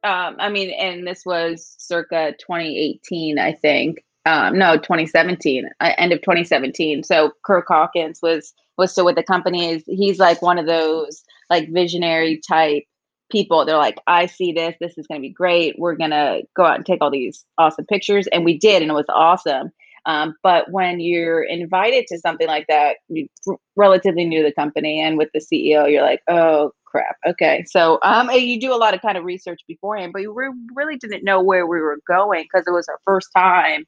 Um, 0.04 0.36
I 0.40 0.50
mean, 0.50 0.70
and 0.72 1.06
this 1.08 1.24
was 1.26 1.76
circa 1.80 2.34
2018, 2.40 3.40
I 3.40 3.54
think. 3.54 4.04
Um, 4.28 4.58
no, 4.58 4.76
2017, 4.76 5.70
uh, 5.80 5.92
end 5.98 6.12
of 6.12 6.22
2017. 6.22 7.04
So 7.04 7.32
Kirk 7.44 7.66
Hawkins 7.68 8.20
was 8.22 8.54
was 8.78 8.92
still 8.92 9.06
with 9.06 9.16
the 9.16 9.24
company. 9.24 9.84
He's 9.88 10.20
like 10.20 10.42
one 10.42 10.58
of 10.58 10.66
those 10.66 11.24
like 11.50 11.72
visionary 11.72 12.42
type 12.48 12.84
people. 13.32 13.66
They're 13.66 13.78
like, 13.78 14.00
I 14.08 14.26
see 14.26 14.52
this. 14.52 14.76
This 14.80 14.98
is 14.98 15.08
going 15.08 15.22
to 15.22 15.28
be 15.28 15.34
great. 15.34 15.76
We're 15.78 15.96
going 15.96 16.12
to 16.12 16.42
go 16.56 16.66
out 16.66 16.76
and 16.76 16.86
take 16.86 17.02
all 17.02 17.12
these 17.12 17.46
awesome 17.58 17.86
pictures, 17.86 18.28
and 18.28 18.46
we 18.46 18.58
did, 18.58 18.82
and 18.82 18.92
it 18.92 18.96
was 18.96 19.06
awesome. 19.10 19.72
Um, 20.06 20.36
but 20.44 20.72
when 20.72 21.00
you're 21.00 21.44
invited 21.44 22.06
to 22.08 22.20
something 22.20 22.48
like 22.48 22.68
that, 22.68 22.98
you 23.10 23.28
relatively 23.76 24.26
new 24.26 24.44
to 24.44 24.50
the 24.50 24.54
company 24.54 25.02
and 25.02 25.18
with 25.18 25.30
the 25.34 25.40
CEO, 25.40 25.92
you're 25.92 26.04
like, 26.04 26.22
oh 26.30 26.72
crap. 26.86 27.18
Okay. 27.28 27.66
So 27.68 28.00
um, 28.04 28.30
you 28.32 28.60
do 28.60 28.74
a 28.74 28.78
lot 28.78 28.94
of 28.94 29.02
kind 29.02 29.18
of 29.18 29.24
research 29.24 29.62
beforehand, 29.68 30.14
but 30.14 30.22
re- 30.22 30.54
really 30.74 30.98
didn't 30.98 31.24
know 31.24 31.42
where 31.42 31.68
we 31.68 31.82
were 31.82 32.00
going 32.08 32.44
because 32.44 32.66
it 32.68 32.72
was 32.72 32.88
our 32.88 33.00
first 33.04 33.30
time 33.36 33.86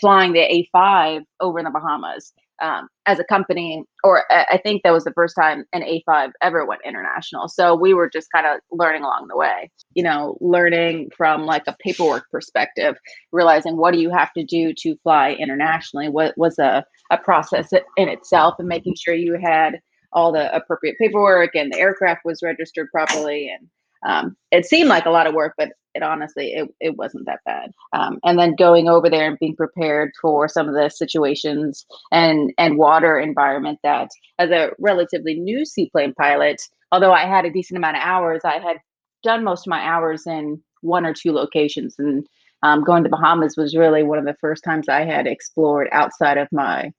flying 0.00 0.32
the 0.32 0.66
A5 0.74 1.24
over 1.40 1.58
in 1.58 1.64
the 1.64 1.70
Bahamas 1.70 2.32
um, 2.62 2.88
as 3.06 3.18
a 3.18 3.24
company, 3.24 3.84
or 4.02 4.24
I 4.30 4.58
think 4.62 4.82
that 4.82 4.92
was 4.92 5.04
the 5.04 5.12
first 5.12 5.34
time 5.38 5.64
an 5.72 5.82
A5 5.82 6.32
ever 6.42 6.64
went 6.64 6.82
international. 6.84 7.48
So 7.48 7.74
we 7.74 7.94
were 7.94 8.08
just 8.08 8.28
kind 8.34 8.46
of 8.46 8.60
learning 8.70 9.02
along 9.02 9.26
the 9.28 9.36
way, 9.36 9.70
you 9.94 10.02
know, 10.02 10.38
learning 10.40 11.10
from 11.16 11.46
like 11.46 11.64
a 11.66 11.76
paperwork 11.80 12.24
perspective, 12.30 12.96
realizing 13.32 13.76
what 13.76 13.92
do 13.92 14.00
you 14.00 14.10
have 14.10 14.32
to 14.34 14.44
do 14.44 14.72
to 14.78 14.96
fly 15.02 15.32
internationally? 15.32 16.08
What 16.08 16.36
was 16.36 16.58
a, 16.58 16.84
a 17.10 17.18
process 17.18 17.70
in 17.96 18.08
itself, 18.08 18.54
and 18.58 18.68
making 18.68 18.94
sure 18.96 19.14
you 19.14 19.38
had 19.42 19.80
all 20.12 20.32
the 20.32 20.54
appropriate 20.54 20.96
paperwork 20.98 21.54
and 21.54 21.72
the 21.72 21.78
aircraft 21.78 22.20
was 22.24 22.40
registered 22.42 22.88
properly 22.92 23.50
and 23.50 23.68
um, 24.04 24.36
it 24.50 24.66
seemed 24.66 24.88
like 24.88 25.06
a 25.06 25.10
lot 25.10 25.26
of 25.26 25.34
work, 25.34 25.54
but 25.56 25.70
it 25.94 26.02
honestly 26.02 26.52
it, 26.52 26.68
it 26.80 26.96
wasn't 26.96 27.26
that 27.26 27.40
bad. 27.44 27.70
Um, 27.92 28.18
and 28.24 28.38
then 28.38 28.56
going 28.56 28.88
over 28.88 29.08
there 29.08 29.28
and 29.28 29.38
being 29.38 29.56
prepared 29.56 30.10
for 30.20 30.48
some 30.48 30.68
of 30.68 30.74
the 30.74 30.90
situations 30.90 31.86
and 32.10 32.52
and 32.58 32.78
water 32.78 33.18
environment 33.18 33.78
that 33.82 34.10
as 34.38 34.50
a 34.50 34.70
relatively 34.78 35.34
new 35.34 35.64
seaplane 35.64 36.14
pilot, 36.14 36.60
although 36.92 37.12
I 37.12 37.26
had 37.26 37.44
a 37.44 37.52
decent 37.52 37.78
amount 37.78 37.96
of 37.96 38.02
hours, 38.02 38.42
I 38.44 38.58
had 38.58 38.78
done 39.22 39.44
most 39.44 39.66
of 39.66 39.70
my 39.70 39.80
hours 39.80 40.26
in 40.26 40.62
one 40.82 41.06
or 41.06 41.14
two 41.14 41.32
locations 41.32 41.94
and 41.98 42.26
um, 42.62 42.82
going 42.82 43.04
to 43.04 43.10
Bahamas 43.10 43.56
was 43.56 43.76
really 43.76 44.02
one 44.02 44.18
of 44.18 44.24
the 44.24 44.36
first 44.40 44.64
times 44.64 44.88
I 44.88 45.04
had 45.04 45.26
explored 45.26 45.88
outside 45.92 46.38
of 46.38 46.48
my 46.50 46.92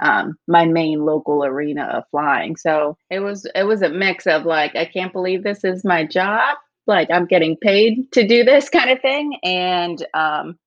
um, 0.00 0.36
my 0.48 0.64
main 0.66 1.04
local 1.04 1.44
arena 1.44 1.84
of 1.84 2.04
flying. 2.10 2.56
So 2.56 2.96
it 3.10 3.20
was 3.20 3.46
it 3.54 3.64
was 3.64 3.82
a 3.82 3.88
mix 3.88 4.26
of 4.26 4.44
like 4.44 4.74
I 4.76 4.84
can't 4.84 5.12
believe 5.12 5.42
this 5.42 5.64
is 5.64 5.84
my 5.84 6.04
job, 6.04 6.56
like 6.86 7.10
I'm 7.10 7.26
getting 7.26 7.56
paid 7.56 8.10
to 8.12 8.26
do 8.26 8.44
this 8.44 8.68
kind 8.68 8.90
of 8.90 9.00
thing, 9.00 9.38
and 9.42 10.04
um, 10.14 10.58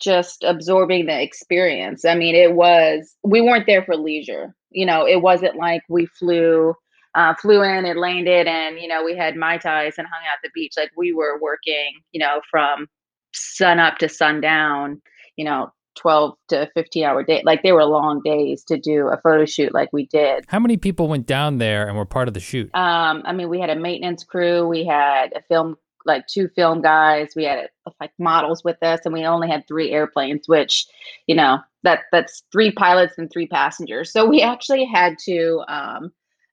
just 0.00 0.44
absorbing 0.44 1.06
the 1.06 1.20
experience. 1.20 2.04
I 2.04 2.14
mean, 2.14 2.34
it 2.34 2.54
was 2.54 3.14
we 3.22 3.40
weren't 3.40 3.66
there 3.66 3.84
for 3.84 3.96
leisure. 3.96 4.54
You 4.70 4.86
know, 4.86 5.06
it 5.06 5.22
wasn't 5.22 5.56
like 5.56 5.82
we 5.88 6.06
flew. 6.06 6.74
Uh, 7.16 7.32
flew 7.36 7.62
in 7.62 7.84
and 7.84 8.00
landed 8.00 8.48
and 8.48 8.76
you 8.80 8.88
know 8.88 9.04
we 9.04 9.16
had 9.16 9.36
mai 9.36 9.56
tais 9.56 9.92
and 9.98 10.08
hung 10.08 10.26
out 10.28 10.38
the 10.42 10.50
beach 10.52 10.72
like 10.76 10.90
we 10.96 11.12
were 11.12 11.38
working 11.40 11.92
you 12.10 12.18
know 12.18 12.40
from 12.50 12.88
sun 13.34 13.78
up 13.78 13.98
to 13.98 14.08
sundown, 14.08 15.02
you 15.36 15.44
know, 15.44 15.72
12 15.96 16.34
to 16.48 16.70
15 16.74 17.04
hour 17.04 17.22
day. 17.22 17.42
Like 17.44 17.62
they 17.62 17.72
were 17.72 17.84
long 17.84 18.20
days 18.24 18.64
to 18.64 18.78
do 18.78 19.08
a 19.08 19.16
photo 19.18 19.44
shoot 19.44 19.72
like 19.72 19.92
we 19.92 20.06
did. 20.06 20.44
How 20.48 20.58
many 20.58 20.76
people 20.76 21.08
went 21.08 21.26
down 21.26 21.58
there 21.58 21.86
and 21.86 21.96
were 21.96 22.04
part 22.04 22.28
of 22.28 22.34
the 22.34 22.40
shoot? 22.40 22.74
Um, 22.74 23.22
I 23.24 23.32
mean, 23.32 23.48
we 23.48 23.60
had 23.60 23.70
a 23.70 23.76
maintenance 23.76 24.24
crew, 24.24 24.66
we 24.66 24.84
had 24.84 25.32
a 25.34 25.42
film, 25.42 25.76
like 26.06 26.26
two 26.26 26.48
film 26.54 26.82
guys, 26.82 27.32
we 27.34 27.44
had 27.44 27.68
like 28.00 28.12
models 28.18 28.62
with 28.64 28.82
us, 28.82 29.00
and 29.04 29.14
we 29.14 29.24
only 29.24 29.48
had 29.48 29.66
three 29.66 29.90
airplanes, 29.90 30.46
which, 30.46 30.86
you 31.26 31.34
know, 31.34 31.58
that 31.82 32.00
that's 32.12 32.42
three 32.52 32.70
pilots 32.70 33.14
and 33.18 33.30
three 33.30 33.46
passengers. 33.46 34.12
So 34.12 34.26
we 34.26 34.42
actually 34.42 34.84
had 34.84 35.16
to, 35.26 35.62
um, 35.68 36.12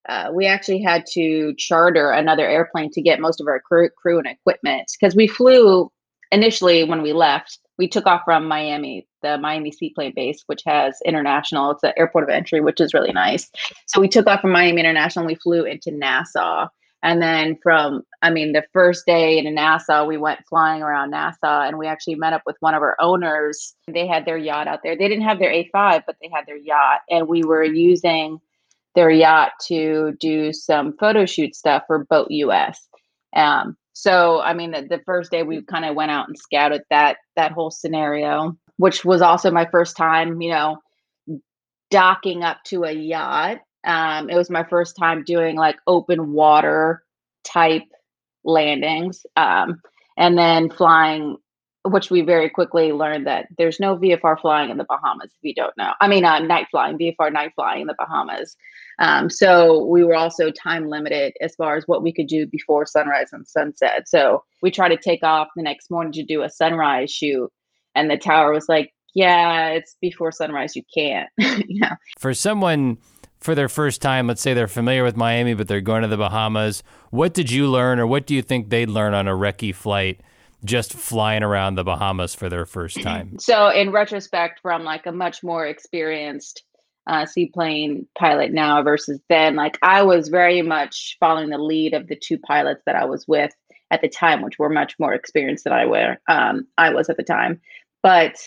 uh, 0.10 0.30
we 0.34 0.46
actually 0.46 0.82
had 0.82 1.06
to 1.14 1.54
charter 1.58 2.12
another 2.12 2.48
airplane 2.48 2.90
to 2.92 3.02
get 3.02 3.20
most 3.20 3.40
of 3.40 3.48
our 3.48 3.60
crew, 3.60 3.90
crew 3.90 4.18
and 4.18 4.28
equipment 4.28 4.92
because 5.00 5.16
we 5.16 5.28
flew 5.28 5.92
initially 6.32 6.84
when 6.84 7.02
we 7.02 7.14
left 7.14 7.60
we 7.82 7.88
took 7.88 8.06
off 8.06 8.22
from 8.24 8.48
Miami, 8.48 9.08
the 9.24 9.40
Miami 9.40 9.72
seaplane 9.72 10.14
base, 10.16 10.44
which 10.46 10.62
has 10.68 11.00
international, 11.04 11.72
it's 11.72 11.82
an 11.82 11.94
airport 11.98 12.26
of 12.26 12.30
entry, 12.30 12.62
which 12.62 12.80
is 12.80 12.94
really 12.94 13.12
nice. 13.12 13.50
So 13.88 14.00
we 14.00 14.08
took 14.08 14.28
off 14.28 14.42
from 14.42 14.52
Miami 14.52 14.82
International, 14.82 15.26
we 15.26 15.34
flew 15.34 15.64
into 15.64 15.90
Nassau. 15.90 16.68
And 17.02 17.24
then 17.24 17.58
from, 17.64 18.04
I 18.22 18.30
mean, 18.30 18.54
the 18.54 18.64
first 18.72 19.08
day 19.08 19.40
in 19.40 19.52
Nassau, 19.56 20.06
we 20.06 20.18
went 20.18 20.46
flying 20.48 20.84
around 20.84 21.10
Nassau 21.10 21.64
and 21.64 21.80
we 21.80 21.88
actually 21.88 22.14
met 22.14 22.34
up 22.34 22.44
with 22.46 22.56
one 22.60 22.76
of 22.76 22.84
our 22.84 22.96
owners. 23.00 23.74
They 23.88 24.06
had 24.06 24.26
their 24.26 24.38
yacht 24.38 24.68
out 24.68 24.82
there. 24.84 24.96
They 24.96 25.08
didn't 25.08 25.26
have 25.26 25.40
their 25.40 25.52
A5, 25.52 26.04
but 26.06 26.18
they 26.22 26.30
had 26.32 26.46
their 26.46 26.58
yacht. 26.58 27.00
And 27.10 27.28
we 27.28 27.44
were 27.44 27.64
using 27.64 28.38
their 28.94 29.10
yacht 29.10 29.54
to 29.70 30.16
do 30.20 30.54
some 30.54 30.96
photo 31.00 31.26
shoot 31.26 31.56
stuff 31.56 31.82
for 31.88 32.06
Boat 32.06 32.28
US. 32.30 32.88
Um, 33.36 33.76
so, 33.94 34.40
I 34.40 34.54
mean, 34.54 34.72
the, 34.72 34.84
the 34.90 35.02
first 35.06 35.32
day 35.32 35.44
we 35.44 35.62
kind 35.64 35.86
of 35.86 35.96
went 35.96 36.12
out 36.12 36.28
and 36.28 36.38
scouted 36.38 36.82
that 36.90 37.18
that 37.36 37.52
whole 37.52 37.72
scenario, 37.72 38.58
which 38.78 39.04
was 39.04 39.22
also 39.22 39.52
my 39.52 39.68
first 39.70 39.98
time, 39.98 40.42
you 40.42 40.52
know, 40.52 40.78
docking 41.90 42.44
up 42.44 42.58
to 42.66 42.84
a 42.86 42.92
yacht. 42.92 43.60
Um, 43.86 44.30
it 44.30 44.36
was 44.36 44.50
my 44.50 44.64
first 44.64 44.96
time 44.96 45.24
doing 45.24 45.56
like 45.56 45.78
open 45.88 46.32
water 46.32 47.04
type 47.44 47.84
landings, 48.44 49.26
um, 49.36 49.82
and 50.18 50.38
then 50.38 50.70
flying 50.70 51.38
which 51.86 52.12
we 52.12 52.22
very 52.22 52.50
quickly 52.50 52.92
learned 52.92 53.26
that 53.26 53.48
there's 53.58 53.80
no 53.80 53.98
VFR 53.98 54.40
flying 54.40 54.70
in 54.70 54.78
the 54.78 54.84
Bahamas 54.84 55.32
if 55.32 55.40
you 55.42 55.54
don't 55.56 55.76
know. 55.78 55.94
I 56.00 56.08
mean, 56.08 56.26
uh, 56.26 56.40
night 56.40 56.68
flying, 56.70 56.98
VFR 56.98 57.32
night 57.32 57.54
flying 57.56 57.82
in 57.82 57.88
the 57.88 57.96
Bahamas. 57.98 58.56
Um, 59.00 59.30
so 59.30 59.86
we 59.86 60.04
were 60.04 60.16
also 60.16 60.52
time 60.52 60.88
limited 60.88 61.34
as 61.42 61.56
far 61.56 61.76
as 61.76 61.88
what 61.88 62.04
we 62.04 62.14
could 62.14 62.28
do 62.28 62.46
before 62.46 62.86
sunrise 62.86 63.30
and 63.32 63.48
sunset. 63.48 64.08
So 64.08 64.44
we 64.62 64.70
tried 64.70 64.90
to 64.90 64.98
take 64.98 65.24
off 65.24 65.48
the 65.56 65.64
next 65.64 65.90
morning 65.90 66.14
to 66.14 66.24
do 66.24 66.44
a 66.44 66.50
sunrise 66.50 67.12
shoot, 67.12 67.50
and 67.96 68.12
the 68.12 68.18
tower 68.18 68.54
was 68.54 68.70
like, 68.70 68.94
"Yeah, 69.16 69.70
it's 69.70 69.96
before 70.02 70.32
sunrise. 70.32 70.76
You 70.76 70.84
can't." 70.96 71.30
you 71.38 71.80
know. 71.80 71.96
For 72.20 72.36
someone 72.36 73.00
for 73.40 73.56
their 73.56 73.70
first 73.70 74.04
time, 74.04 74.28
let's 74.28 74.42
say 74.42 74.54
they're 74.54 74.68
familiar 74.68 75.04
with 75.04 75.18
Miami, 75.18 75.56
but 75.56 75.68
they're 75.68 75.82
going 75.82 76.04
to 76.04 76.08
the 76.08 76.18
Bahamas. 76.18 76.84
What 77.10 77.34
did 77.34 77.50
you 77.50 77.68
learn, 77.68 78.00
or 78.00 78.06
what 78.06 78.28
do 78.28 78.36
you 78.36 78.44
think 78.44 78.70
they'd 78.70 78.90
learn 78.90 79.16
on 79.16 79.28
a 79.28 79.32
recce 79.32 79.74
flight? 79.74 80.22
Just 80.64 80.94
flying 80.94 81.44
around 81.44 81.76
the 81.76 81.84
Bahamas 81.84 82.36
for 82.36 82.50
their 82.50 82.66
first 82.66 83.02
time? 83.02 83.38
So, 83.40 83.70
in 83.70 83.92
retrospect, 83.92 84.60
from 84.62 84.84
like 84.84 85.06
a 85.06 85.12
much 85.12 85.44
more 85.44 85.66
experienced 85.66 86.64
uh, 87.08 87.26
seaplane 87.26 88.08
pilot 88.18 88.52
now 88.52 88.84
versus 88.84 89.20
then, 89.30 89.56
like 89.56 89.78
I 89.82 90.04
was 90.04 90.30
very 90.30 90.62
much 90.62 91.18
following 91.20 91.50
the 91.50 91.58
lead 91.58 91.94
of 91.94 92.08
the 92.08 92.16
two 92.16 92.38
pilots 92.38 92.84
that 92.86 92.96
I 92.96 93.06
was 93.06 93.28
with 93.28 93.52
at 93.90 94.02
the 94.02 94.10
time, 94.10 94.42
which 94.42 94.60
were 94.60 94.70
much 94.70 94.96
more 95.00 95.14
experienced 95.14 95.64
than 95.64 95.74
I 95.74 95.86
were. 95.86 96.18
Um, 96.30 96.68
I 96.78 96.94
was 96.94 97.10
at 97.10 97.18
the 97.18 97.24
time, 97.24 97.60
but 98.04 98.38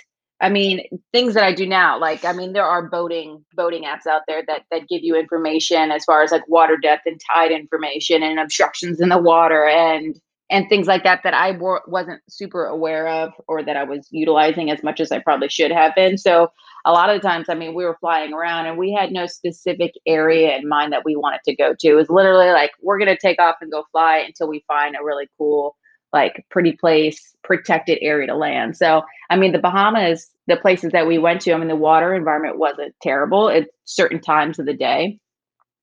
I 0.41 0.49
mean, 0.49 0.83
things 1.13 1.35
that 1.35 1.45
I 1.45 1.55
do 1.55 1.67
now, 1.67 1.99
like 1.99 2.25
I 2.25 2.33
mean, 2.33 2.53
there 2.53 2.67
are 2.67 2.89
boating 2.89 3.45
boating 3.55 3.85
apps 3.85 4.07
out 4.07 4.23
there 4.27 4.43
that 4.47 4.65
that 4.71 4.89
give 4.89 5.03
you 5.03 5.17
information 5.17 5.91
as 5.91 6.05
far 6.05 6.23
as 6.23 6.33
like 6.33 6.47
water 6.49 6.77
depth 6.77 7.03
and 7.07 7.21
tide 7.33 7.53
information 7.53 8.23
and 8.23 8.39
obstructions 8.39 9.01
in 9.01 9.09
the 9.09 9.19
water 9.19 9.67
and 9.67 10.21
and 10.51 10.69
things 10.69 10.87
like 10.87 11.05
that 11.05 11.21
that 11.25 11.35
I 11.35 11.53
w- 11.53 11.81
wasn't 11.87 12.21
super 12.29 12.67
aware 12.67 13.09
of 13.09 13.33
or 13.49 13.63
that 13.63 13.77
I 13.77 13.85
was 13.85 14.09
utilizing 14.11 14.71
as 14.71 14.83
much 14.83 15.01
as 15.01 15.11
I 15.11 15.19
probably 15.19 15.49
should 15.49 15.73
have 15.73 15.95
been. 15.95 16.19
So 16.19 16.51
a 16.85 16.93
lot 16.93 17.09
of 17.09 17.21
the 17.21 17.27
times, 17.27 17.47
I 17.49 17.55
mean, 17.55 17.75
we 17.75 17.85
were 17.85 17.97
flying 18.01 18.33
around 18.33 18.67
and 18.67 18.77
we 18.77 18.93
had 18.93 19.11
no 19.11 19.27
specific 19.27 19.95
area 20.07 20.57
in 20.57 20.69
mind 20.69 20.93
that 20.93 21.05
we 21.05 21.17
wanted 21.17 21.41
to 21.47 21.57
go 21.57 21.75
to. 21.79 21.89
It 21.89 21.95
was 21.95 22.11
literally 22.11 22.51
like 22.51 22.73
we're 22.83 22.99
gonna 22.99 23.17
take 23.17 23.41
off 23.41 23.57
and 23.61 23.73
go 23.73 23.85
fly 23.91 24.19
until 24.19 24.49
we 24.49 24.65
find 24.69 24.95
a 24.97 25.05
really 25.05 25.29
cool, 25.39 25.77
like 26.13 26.45
pretty 26.51 26.73
place, 26.73 27.35
protected 27.43 27.99
area 28.03 28.27
to 28.27 28.37
land. 28.37 28.77
So 28.77 29.03
I 29.31 29.37
mean, 29.37 29.53
the 29.53 29.59
Bahamas, 29.59 30.31
the 30.47 30.57
places 30.57 30.93
that 30.93 31.07
we 31.07 31.17
went 31.19 31.41
to, 31.43 31.55
I 31.55 31.59
mean, 31.59 31.69
the 31.69 31.77
water 31.77 32.15
environment 32.15 32.59
wasn't 32.59 32.95
terrible 33.03 33.49
at 33.49 33.69
certain 33.85 34.21
times 34.21 34.59
of 34.59 34.67
the 34.67 34.75
day 34.75 35.19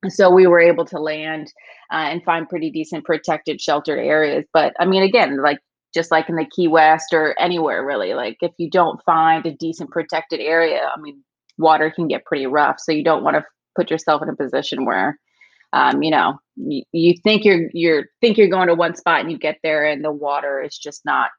so 0.10 0.32
we 0.32 0.48
were 0.48 0.60
able 0.60 0.86
to 0.86 1.00
land 1.00 1.52
uh, 1.92 2.08
and 2.10 2.24
find 2.24 2.50
pretty 2.50 2.72
decent 2.72 3.06
protected 3.06 3.62
sheltered 3.62 4.00
areas 4.00 4.46
but 4.54 4.74
i 4.80 4.86
mean 4.86 5.04
again 5.04 5.42
like 5.42 5.60
just 5.94 6.12
like 6.12 6.30
in 6.30 6.36
the 6.36 6.46
key 6.56 6.68
west 6.68 7.14
or 7.14 7.36
anywhere 7.40 7.86
really 7.86 8.14
like 8.14 8.38
if 8.42 8.52
you 8.58 8.70
don't 8.70 9.02
find 9.06 9.46
a 9.46 9.56
decent 9.56 9.90
protected 9.92 10.40
area 10.40 10.90
i 10.96 11.00
mean 11.00 11.24
water 11.58 11.92
can 11.92 12.08
get 12.08 12.26
pretty 12.26 12.46
rough 12.46 12.78
so 12.80 12.92
you 12.92 13.04
don't 13.04 13.24
want 13.24 13.36
to 13.36 13.44
put 13.76 13.92
yourself 13.92 14.22
in 14.22 14.30
a 14.30 14.36
position 14.36 14.86
where 14.86 15.18
um, 15.74 16.02
you 16.04 16.12
know 16.12 16.40
you, 16.56 16.84
you 16.92 17.14
think 17.24 17.46
you're 17.46 17.70
you're 17.74 18.06
think 18.20 18.38
you're 18.38 18.50
going 18.50 18.68
to 18.68 18.76
one 18.76 18.96
spot 18.96 19.22
and 19.22 19.32
you 19.32 19.38
get 19.38 19.58
there 19.64 19.86
and 19.86 20.04
the 20.04 20.12
water 20.12 20.62
is 20.62 20.78
just 20.78 21.02
not 21.06 21.30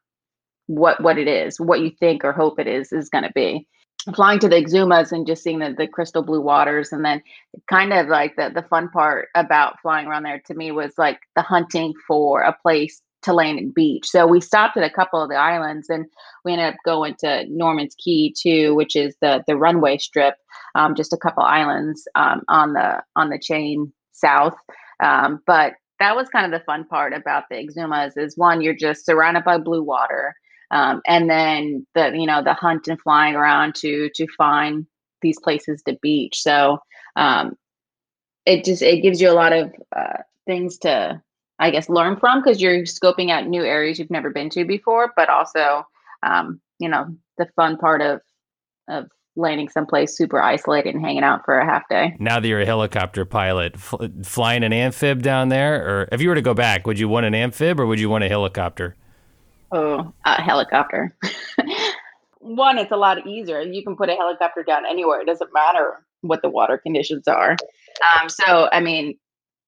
what 0.66 1.02
what 1.02 1.18
it 1.18 1.28
is 1.28 1.60
what 1.60 1.80
you 1.80 1.90
think 2.00 2.24
or 2.24 2.32
hope 2.32 2.58
it 2.58 2.66
is 2.66 2.92
is 2.92 3.08
going 3.08 3.24
to 3.24 3.32
be 3.34 3.66
flying 4.14 4.38
to 4.40 4.48
the 4.48 4.56
Exumas 4.56 5.12
and 5.12 5.26
just 5.26 5.42
seeing 5.42 5.60
the, 5.60 5.74
the 5.76 5.86
crystal 5.86 6.22
blue 6.22 6.40
waters 6.40 6.92
and 6.92 7.04
then 7.04 7.22
kind 7.68 7.92
of 7.92 8.08
like 8.08 8.36
the, 8.36 8.50
the 8.54 8.62
fun 8.62 8.88
part 8.88 9.28
about 9.34 9.80
flying 9.80 10.06
around 10.06 10.24
there 10.24 10.42
to 10.46 10.54
me 10.54 10.72
was 10.72 10.92
like 10.98 11.20
the 11.36 11.42
hunting 11.42 11.94
for 12.06 12.42
a 12.42 12.56
place 12.62 13.00
to 13.22 13.32
land 13.32 13.58
and 13.58 13.72
beach. 13.72 14.06
So 14.06 14.26
we 14.26 14.40
stopped 14.40 14.76
at 14.76 14.82
a 14.82 14.90
couple 14.90 15.22
of 15.22 15.28
the 15.28 15.36
islands 15.36 15.88
and 15.88 16.06
we 16.44 16.52
ended 16.52 16.74
up 16.74 16.80
going 16.84 17.14
to 17.20 17.44
Norman's 17.48 17.94
Cay 17.94 18.32
too, 18.36 18.74
which 18.74 18.96
is 18.96 19.14
the 19.20 19.44
the 19.46 19.56
runway 19.56 19.98
strip, 19.98 20.34
um, 20.74 20.94
just 20.96 21.12
a 21.12 21.16
couple 21.16 21.44
islands 21.44 22.06
um, 22.16 22.42
on 22.48 22.72
the 22.72 23.02
on 23.14 23.30
the 23.30 23.38
chain 23.38 23.92
south. 24.10 24.56
Um, 25.00 25.40
but 25.46 25.74
that 26.00 26.16
was 26.16 26.28
kind 26.28 26.52
of 26.52 26.58
the 26.58 26.64
fun 26.64 26.84
part 26.84 27.12
about 27.12 27.44
the 27.48 27.56
Exumas 27.56 28.18
is 28.18 28.36
one, 28.36 28.60
you're 28.60 28.74
just 28.74 29.06
surrounded 29.06 29.44
by 29.44 29.58
blue 29.58 29.84
water 29.84 30.34
um, 30.72 31.02
and 31.06 31.28
then 31.28 31.86
the 31.94 32.12
you 32.14 32.26
know 32.26 32.42
the 32.42 32.54
hunt 32.54 32.88
and 32.88 33.00
flying 33.00 33.34
around 33.34 33.74
to 33.76 34.10
to 34.14 34.26
find 34.36 34.86
these 35.20 35.38
places 35.38 35.82
to 35.82 35.98
beach. 36.02 36.40
So 36.42 36.78
um, 37.14 37.56
it 38.46 38.64
just 38.64 38.82
it 38.82 39.02
gives 39.02 39.20
you 39.20 39.30
a 39.30 39.34
lot 39.34 39.52
of 39.52 39.72
uh, 39.94 40.22
things 40.46 40.78
to 40.78 41.22
I 41.58 41.70
guess 41.70 41.88
learn 41.88 42.16
from 42.16 42.42
because 42.42 42.60
you're 42.60 42.80
scoping 42.82 43.30
out 43.30 43.46
new 43.46 43.62
areas 43.62 43.98
you've 43.98 44.10
never 44.10 44.30
been 44.30 44.50
to 44.50 44.64
before, 44.64 45.12
but 45.14 45.28
also 45.28 45.84
um, 46.22 46.60
you 46.78 46.88
know 46.88 47.06
the 47.36 47.46
fun 47.54 47.76
part 47.76 48.00
of 48.00 48.20
of 48.88 49.08
landing 49.36 49.68
someplace 49.68 50.16
super 50.16 50.40
isolated 50.40 50.94
and 50.94 51.04
hanging 51.04 51.22
out 51.22 51.44
for 51.44 51.58
a 51.58 51.64
half 51.64 51.86
day. 51.88 52.16
Now 52.18 52.40
that 52.40 52.48
you're 52.48 52.60
a 52.60 52.66
helicopter 52.66 53.24
pilot, 53.24 53.78
fl- 53.78 54.04
flying 54.24 54.62
an 54.62 54.72
amphib 54.72 55.22
down 55.22 55.48
there, 55.48 55.86
or 55.86 56.08
if 56.12 56.20
you 56.20 56.28
were 56.30 56.34
to 56.34 56.42
go 56.42 56.54
back, 56.54 56.86
would 56.86 56.98
you 56.98 57.08
want 57.08 57.26
an 57.26 57.34
amphib 57.34 57.78
or 57.78 57.86
would 57.86 58.00
you 58.00 58.08
want 58.08 58.24
a 58.24 58.28
helicopter? 58.28 58.96
Oh, 59.72 60.12
a 60.24 60.40
helicopter. 60.40 61.16
One, 62.40 62.76
it's 62.76 62.92
a 62.92 62.96
lot 62.96 63.26
easier. 63.26 63.62
You 63.62 63.82
can 63.82 63.96
put 63.96 64.10
a 64.10 64.14
helicopter 64.14 64.62
down 64.62 64.84
anywhere. 64.84 65.20
It 65.20 65.26
doesn't 65.26 65.52
matter 65.54 66.04
what 66.20 66.42
the 66.42 66.50
water 66.50 66.76
conditions 66.76 67.26
are. 67.26 67.52
Um, 67.52 68.28
so, 68.28 68.68
I 68.72 68.80
mean, 68.80 69.16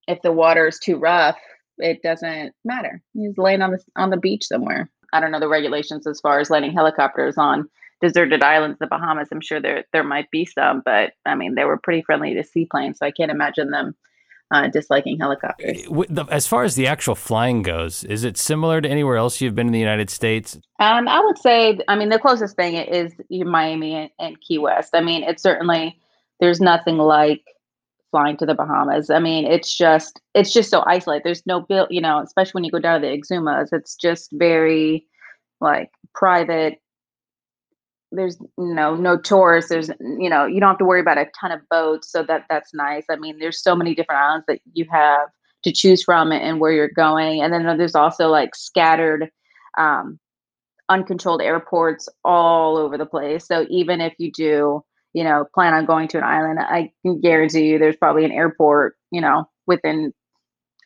if 0.06 0.20
the 0.22 0.32
water 0.32 0.66
is 0.66 0.78
too 0.78 0.98
rough, 0.98 1.38
it 1.78 2.02
doesn't 2.02 2.52
matter. 2.64 3.02
Just 3.16 3.38
land 3.38 3.62
on 3.62 3.72
the 3.72 3.78
on 3.96 4.10
the 4.10 4.16
beach 4.16 4.44
somewhere. 4.44 4.90
I 5.12 5.20
don't 5.20 5.30
know 5.30 5.40
the 5.40 5.48
regulations 5.48 6.06
as 6.06 6.20
far 6.20 6.40
as 6.40 6.50
landing 6.50 6.72
helicopters 6.72 7.38
on 7.38 7.68
deserted 8.00 8.42
islands, 8.42 8.78
the 8.78 8.86
Bahamas. 8.86 9.28
I'm 9.32 9.40
sure 9.40 9.60
there 9.60 9.84
there 9.92 10.04
might 10.04 10.30
be 10.30 10.44
some, 10.44 10.82
but 10.84 11.12
I 11.24 11.34
mean 11.34 11.54
they 11.54 11.64
were 11.64 11.78
pretty 11.78 12.02
friendly 12.02 12.34
to 12.34 12.44
seaplanes, 12.44 12.98
so 12.98 13.06
I 13.06 13.10
can't 13.10 13.30
imagine 13.30 13.70
them 13.70 13.94
uh, 14.54 14.68
disliking 14.68 15.18
helicopters. 15.18 15.82
As 16.30 16.46
far 16.46 16.62
as 16.62 16.76
the 16.76 16.86
actual 16.86 17.16
flying 17.16 17.62
goes, 17.62 18.04
is 18.04 18.22
it 18.22 18.36
similar 18.36 18.80
to 18.80 18.88
anywhere 18.88 19.16
else 19.16 19.40
you've 19.40 19.56
been 19.56 19.66
in 19.66 19.72
the 19.72 19.80
United 19.80 20.10
States? 20.10 20.56
Um, 20.78 21.08
I 21.08 21.20
would 21.20 21.38
say, 21.38 21.78
I 21.88 21.96
mean, 21.96 22.08
the 22.08 22.20
closest 22.20 22.54
thing 22.54 22.74
is 22.74 23.12
Miami 23.30 23.94
and, 23.94 24.10
and 24.20 24.40
Key 24.40 24.58
West. 24.58 24.90
I 24.94 25.00
mean, 25.00 25.24
it's 25.24 25.42
certainly 25.42 25.98
there's 26.38 26.60
nothing 26.60 26.98
like 26.98 27.42
flying 28.12 28.36
to 28.36 28.46
the 28.46 28.54
Bahamas. 28.54 29.10
I 29.10 29.18
mean, 29.18 29.44
it's 29.44 29.76
just 29.76 30.20
it's 30.34 30.52
just 30.52 30.70
so 30.70 30.84
isolated. 30.86 31.24
There's 31.24 31.44
no 31.46 31.60
bill, 31.60 31.88
you 31.90 32.00
know, 32.00 32.20
especially 32.20 32.52
when 32.52 32.64
you 32.64 32.70
go 32.70 32.78
down 32.78 33.00
to 33.00 33.08
the 33.08 33.12
Exumas. 33.12 33.72
It's 33.72 33.96
just 33.96 34.30
very 34.32 35.04
like 35.60 35.90
private 36.14 36.80
there's 38.14 38.38
you 38.40 38.74
know 38.74 38.94
no 38.94 39.18
tourists 39.18 39.70
there's 39.70 39.88
you 40.18 40.30
know 40.30 40.46
you 40.46 40.60
don't 40.60 40.70
have 40.70 40.78
to 40.78 40.84
worry 40.84 41.00
about 41.00 41.18
a 41.18 41.26
ton 41.38 41.52
of 41.52 41.60
boats 41.70 42.10
so 42.10 42.22
that 42.22 42.44
that's 42.48 42.72
nice 42.74 43.04
i 43.10 43.16
mean 43.16 43.38
there's 43.38 43.62
so 43.62 43.74
many 43.74 43.94
different 43.94 44.20
islands 44.20 44.44
that 44.48 44.60
you 44.72 44.86
have 44.90 45.28
to 45.62 45.72
choose 45.72 46.02
from 46.02 46.32
and 46.32 46.60
where 46.60 46.72
you're 46.72 46.88
going 46.88 47.40
and 47.40 47.52
then 47.52 47.78
there's 47.78 47.94
also 47.94 48.28
like 48.28 48.54
scattered 48.54 49.30
um, 49.78 50.18
uncontrolled 50.88 51.42
airports 51.42 52.08
all 52.24 52.76
over 52.76 52.98
the 52.98 53.06
place. 53.06 53.46
So 53.46 53.66
even 53.70 54.00
if 54.00 54.14
you 54.18 54.30
do, 54.30 54.84
you 55.12 55.24
know, 55.24 55.46
plan 55.54 55.74
on 55.74 55.86
going 55.86 56.08
to 56.08 56.18
an 56.18 56.24
island, 56.24 56.58
I 56.60 56.92
can 57.02 57.20
guarantee 57.20 57.66
you 57.66 57.78
there's 57.78 57.96
probably 57.96 58.24
an 58.24 58.32
airport, 58.32 58.96
you 59.10 59.20
know, 59.20 59.48
within 59.66 60.12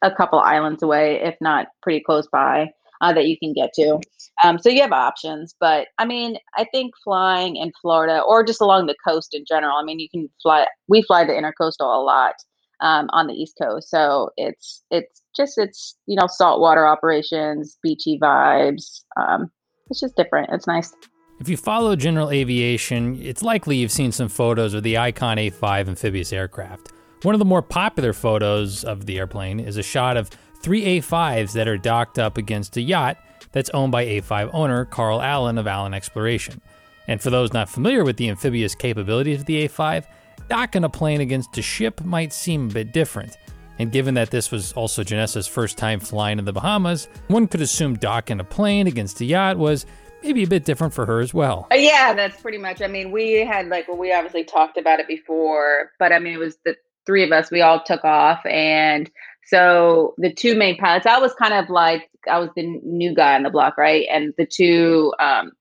a 0.02 0.14
couple 0.14 0.38
islands 0.38 0.82
away, 0.82 1.20
if 1.23 1.37
not 1.40 1.68
pretty 1.82 2.00
close 2.00 2.28
by, 2.28 2.70
uh, 3.00 3.12
that 3.12 3.26
you 3.26 3.36
can 3.38 3.52
get 3.52 3.72
to. 3.74 4.00
Um, 4.44 4.58
so 4.58 4.68
you 4.68 4.80
have 4.82 4.92
options. 4.92 5.54
But 5.58 5.88
I 5.98 6.04
mean, 6.04 6.36
I 6.56 6.66
think 6.72 6.92
flying 7.02 7.56
in 7.56 7.72
Florida 7.80 8.22
or 8.26 8.44
just 8.44 8.60
along 8.60 8.86
the 8.86 8.96
coast 9.06 9.34
in 9.34 9.44
general, 9.46 9.76
I 9.76 9.84
mean, 9.84 9.98
you 9.98 10.08
can 10.08 10.28
fly, 10.42 10.66
we 10.88 11.02
fly 11.02 11.24
the 11.24 11.32
intercoastal 11.32 11.80
a 11.80 12.02
lot 12.02 12.34
um, 12.80 13.08
on 13.12 13.26
the 13.26 13.34
East 13.34 13.56
Coast. 13.60 13.90
So 13.90 14.30
it's, 14.36 14.82
it's 14.90 15.22
just, 15.36 15.58
it's, 15.58 15.96
you 16.06 16.16
know, 16.16 16.26
saltwater 16.26 16.86
operations, 16.86 17.78
beachy 17.82 18.18
vibes. 18.22 19.00
Um, 19.16 19.50
it's 19.90 20.00
just 20.00 20.16
different. 20.16 20.50
It's 20.52 20.66
nice. 20.66 20.92
If 21.40 21.48
you 21.48 21.56
follow 21.56 21.94
general 21.94 22.30
aviation, 22.30 23.20
it's 23.22 23.42
likely 23.42 23.76
you've 23.76 23.92
seen 23.92 24.10
some 24.10 24.28
photos 24.28 24.74
of 24.74 24.82
the 24.82 24.98
Icon 24.98 25.36
A5 25.36 25.88
amphibious 25.88 26.32
aircraft. 26.32 26.92
One 27.22 27.34
of 27.34 27.38
the 27.38 27.44
more 27.44 27.62
popular 27.62 28.12
photos 28.12 28.84
of 28.84 29.06
the 29.06 29.18
airplane 29.18 29.60
is 29.60 29.76
a 29.76 29.82
shot 29.82 30.16
of 30.16 30.30
three 30.62 31.00
A5s 31.00 31.52
that 31.52 31.68
are 31.68 31.78
docked 31.78 32.18
up 32.18 32.36
against 32.36 32.76
a 32.76 32.80
yacht 32.80 33.18
that's 33.52 33.70
owned 33.70 33.92
by 33.92 34.04
A5 34.04 34.50
owner 34.52 34.84
Carl 34.84 35.22
Allen 35.22 35.58
of 35.58 35.66
Allen 35.66 35.94
Exploration. 35.94 36.60
And 37.06 37.20
for 37.20 37.30
those 37.30 37.52
not 37.52 37.70
familiar 37.70 38.04
with 38.04 38.16
the 38.16 38.28
amphibious 38.28 38.74
capabilities 38.74 39.40
of 39.40 39.46
the 39.46 39.66
A5, 39.66 40.04
docking 40.48 40.84
a 40.84 40.88
plane 40.88 41.20
against 41.20 41.56
a 41.56 41.62
ship 41.62 42.02
might 42.04 42.32
seem 42.32 42.68
a 42.68 42.72
bit 42.72 42.92
different. 42.92 43.36
And 43.78 43.92
given 43.92 44.14
that 44.14 44.30
this 44.30 44.50
was 44.50 44.72
also 44.72 45.04
Janessa's 45.04 45.46
first 45.46 45.78
time 45.78 46.00
flying 46.00 46.38
in 46.38 46.44
the 46.44 46.52
Bahamas, 46.52 47.08
one 47.28 47.46
could 47.46 47.60
assume 47.60 47.94
docking 47.94 48.40
a 48.40 48.44
plane 48.44 48.86
against 48.86 49.20
a 49.20 49.24
yacht 49.24 49.56
was 49.56 49.86
maybe 50.22 50.42
a 50.42 50.48
bit 50.48 50.64
different 50.64 50.92
for 50.92 51.06
her 51.06 51.20
as 51.20 51.32
well. 51.32 51.68
Uh, 51.72 51.76
yeah, 51.76 52.12
that's 52.12 52.40
pretty 52.40 52.58
much. 52.58 52.82
I 52.82 52.88
mean, 52.88 53.12
we 53.12 53.44
had 53.44 53.68
like, 53.68 53.86
well, 53.86 53.96
we 53.96 54.12
obviously 54.12 54.44
talked 54.44 54.76
about 54.76 54.98
it 54.98 55.06
before, 55.06 55.92
but 55.98 56.12
I 56.12 56.18
mean, 56.18 56.34
it 56.34 56.38
was 56.38 56.58
the 56.64 56.76
three 57.06 57.24
of 57.24 57.32
us, 57.32 57.50
we 57.50 57.62
all 57.62 57.82
took 57.82 58.04
off. 58.04 58.44
And 58.44 59.10
so 59.48 60.14
the 60.18 60.32
two 60.32 60.54
main 60.56 60.76
pilots, 60.76 61.06
I 61.06 61.18
was 61.18 61.32
kind 61.34 61.54
of 61.54 61.70
like, 61.70 62.10
I 62.30 62.38
was 62.38 62.50
the 62.54 62.64
new 62.82 63.14
guy 63.14 63.34
on 63.34 63.44
the 63.44 63.50
block, 63.50 63.78
right? 63.78 64.06
And 64.10 64.34
the 64.36 64.44
two, 64.44 65.14
um, 65.18 65.52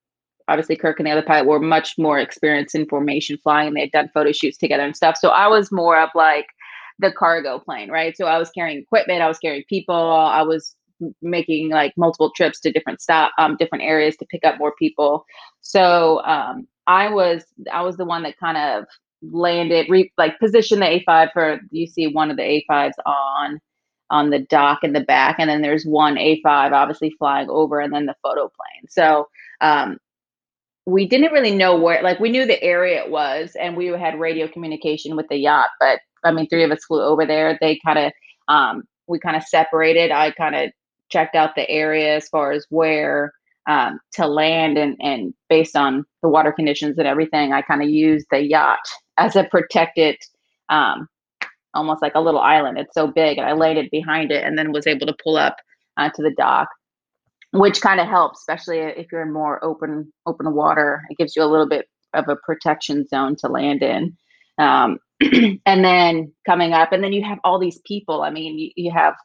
obviously 0.49 0.75
Kirk 0.75 0.99
and 0.99 1.07
the 1.07 1.11
other 1.11 1.21
pilot 1.21 1.47
were 1.47 1.59
much 1.59 1.97
more 1.97 2.19
experienced 2.19 2.75
in 2.75 2.85
formation 2.87 3.37
flying. 3.41 3.69
And 3.69 3.77
they 3.77 3.81
had 3.81 3.91
done 3.91 4.11
photo 4.13 4.33
shoots 4.33 4.57
together 4.57 4.83
and 4.83 4.95
stuff. 4.95 5.15
So 5.17 5.29
I 5.29 5.47
was 5.47 5.71
more 5.71 5.97
of 5.97 6.09
like 6.15 6.47
the 6.99 7.13
cargo 7.13 7.59
plane, 7.59 7.89
right? 7.89 8.15
So 8.17 8.25
I 8.25 8.37
was 8.37 8.49
carrying 8.49 8.79
equipment, 8.79 9.21
I 9.21 9.27
was 9.29 9.39
carrying 9.39 9.63
people, 9.69 9.95
I 9.95 10.41
was 10.41 10.75
making 11.21 11.69
like 11.69 11.93
multiple 11.95 12.31
trips 12.35 12.59
to 12.61 12.71
different 12.71 13.01
stop, 13.01 13.31
um, 13.37 13.55
different 13.55 13.85
areas 13.85 14.17
to 14.17 14.25
pick 14.25 14.43
up 14.43 14.57
more 14.59 14.73
people. 14.77 15.23
So 15.61 16.21
um, 16.25 16.67
I 16.87 17.09
was, 17.09 17.45
I 17.71 17.83
was 17.83 17.95
the 17.95 18.05
one 18.05 18.23
that 18.23 18.37
kind 18.37 18.57
of 18.57 18.85
landed, 19.21 19.87
re, 19.89 20.11
like 20.17 20.39
positioned 20.39 20.81
the 20.81 21.03
A5 21.07 21.31
for 21.31 21.59
you 21.71 21.87
see 21.87 22.07
one 22.07 22.31
of 22.31 22.35
the 22.35 22.63
A5s 22.69 22.93
on 23.05 23.61
on 24.09 24.29
the 24.29 24.39
dock 24.39 24.83
in 24.83 24.93
the 24.93 25.01
back, 25.01 25.37
and 25.39 25.49
then 25.49 25.61
there's 25.61 25.85
one 25.85 26.15
A5 26.15 26.71
obviously 26.71 27.11
flying 27.17 27.49
over, 27.49 27.79
and 27.79 27.93
then 27.93 28.05
the 28.05 28.15
photo 28.23 28.49
plane. 28.49 28.87
So 28.89 29.27
um, 29.61 29.97
we 30.85 31.05
didn't 31.07 31.33
really 31.33 31.55
know 31.55 31.77
where, 31.77 32.01
like 32.01 32.19
we 32.19 32.29
knew 32.29 32.45
the 32.45 32.61
area 32.63 33.03
it 33.03 33.11
was, 33.11 33.51
and 33.59 33.75
we 33.75 33.87
had 33.87 34.19
radio 34.19 34.47
communication 34.47 35.15
with 35.15 35.27
the 35.29 35.37
yacht, 35.37 35.69
but 35.79 35.99
I 36.23 36.31
mean, 36.31 36.47
three 36.47 36.63
of 36.63 36.71
us 36.71 36.85
flew 36.85 37.01
over 37.01 37.25
there. 37.25 37.57
They 37.59 37.79
kind 37.85 37.99
of 37.99 38.11
um, 38.47 38.83
we 39.07 39.19
kind 39.19 39.35
of 39.35 39.43
separated. 39.43 40.11
I 40.11 40.31
kind 40.31 40.55
of 40.55 40.71
checked 41.09 41.35
out 41.35 41.55
the 41.55 41.69
area 41.69 42.15
as 42.15 42.27
far 42.27 42.51
as 42.51 42.65
where 42.69 43.31
um, 43.67 43.99
to 44.13 44.27
land 44.27 44.77
and 44.77 44.95
and 44.99 45.33
based 45.49 45.75
on 45.75 46.05
the 46.21 46.29
water 46.29 46.51
conditions 46.51 46.97
and 46.97 47.07
everything, 47.07 47.53
I 47.53 47.61
kind 47.61 47.81
of 47.81 47.89
used 47.89 48.27
the 48.31 48.41
yacht 48.41 48.79
as 49.17 49.35
a 49.35 49.43
protected, 49.43 50.17
um, 50.69 51.07
almost 51.77 52.01
like 52.01 52.13
a 52.15 52.21
little 52.21 52.41
island. 52.41 52.77
It's 52.77 52.93
so 52.93 53.07
big, 53.07 53.37
and 53.37 53.47
I 53.47 53.53
laid 53.53 53.77
it 53.77 53.91
behind 53.91 54.31
it, 54.31 54.43
and 54.43 54.57
then 54.57 54.71
was 54.71 54.87
able 54.87 55.07
to 55.07 55.15
pull 55.23 55.37
up 55.37 55.57
to 55.97 56.21
the 56.21 56.33
dock, 56.37 56.67
which 57.53 57.81
kind 57.81 57.99
of 57.99 58.07
helps, 58.07 58.39
especially 58.39 58.79
if 58.79 59.07
you're 59.11 59.21
in 59.21 59.33
more 59.33 59.63
open 59.63 60.11
open 60.25 60.53
water. 60.53 61.01
It 61.09 61.17
gives 61.17 61.35
you 61.35 61.43
a 61.43 61.45
little 61.45 61.67
bit 61.67 61.87
of 62.13 62.27
a 62.29 62.35
protection 62.35 63.07
zone 63.07 63.35
to 63.37 63.47
land 63.47 63.83
in. 63.83 64.17
Um, 64.57 64.99
and 65.21 65.83
then 65.83 66.33
coming 66.45 66.73
up, 66.73 66.91
and 66.91 67.03
then 67.03 67.13
you 67.13 67.23
have 67.23 67.39
all 67.43 67.59
these 67.59 67.79
people. 67.85 68.21
I 68.21 68.29
mean, 68.29 68.57
you, 68.57 68.71
you 68.75 68.91
have 68.91 69.15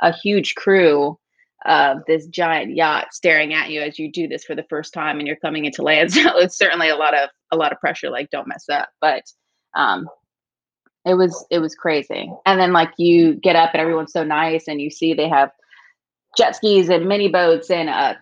a 0.00 0.12
huge 0.12 0.54
crew 0.54 1.18
of 1.64 1.98
this 2.06 2.26
giant 2.26 2.74
yacht 2.74 3.08
staring 3.12 3.54
at 3.54 3.70
you 3.70 3.80
as 3.80 3.98
you 3.98 4.10
do 4.10 4.26
this 4.26 4.44
for 4.44 4.56
the 4.56 4.64
first 4.68 4.92
time 4.92 5.18
and 5.18 5.28
you're 5.28 5.36
coming 5.36 5.64
into 5.64 5.82
land. 5.82 6.10
So 6.12 6.38
it's 6.38 6.58
certainly 6.58 6.88
a 6.88 6.96
lot 6.96 7.14
of 7.14 7.30
a 7.52 7.56
lot 7.56 7.72
of 7.72 7.78
pressure. 7.78 8.10
Like, 8.10 8.30
don't 8.30 8.48
mess 8.48 8.68
up. 8.68 8.88
But 9.00 9.22
um, 9.76 10.08
it 11.04 11.14
was 11.14 11.44
it 11.50 11.58
was 11.58 11.74
crazy. 11.74 12.30
And 12.46 12.60
then 12.60 12.72
like 12.72 12.92
you 12.96 13.34
get 13.34 13.56
up 13.56 13.70
and 13.72 13.80
everyone's 13.80 14.12
so 14.12 14.24
nice, 14.24 14.68
and 14.68 14.80
you 14.80 14.90
see 14.90 15.14
they 15.14 15.28
have 15.28 15.50
jet 16.36 16.56
skis 16.56 16.88
and 16.88 17.06
mini 17.06 17.28
boats 17.28 17.70
and 17.70 17.88
a 17.88 18.18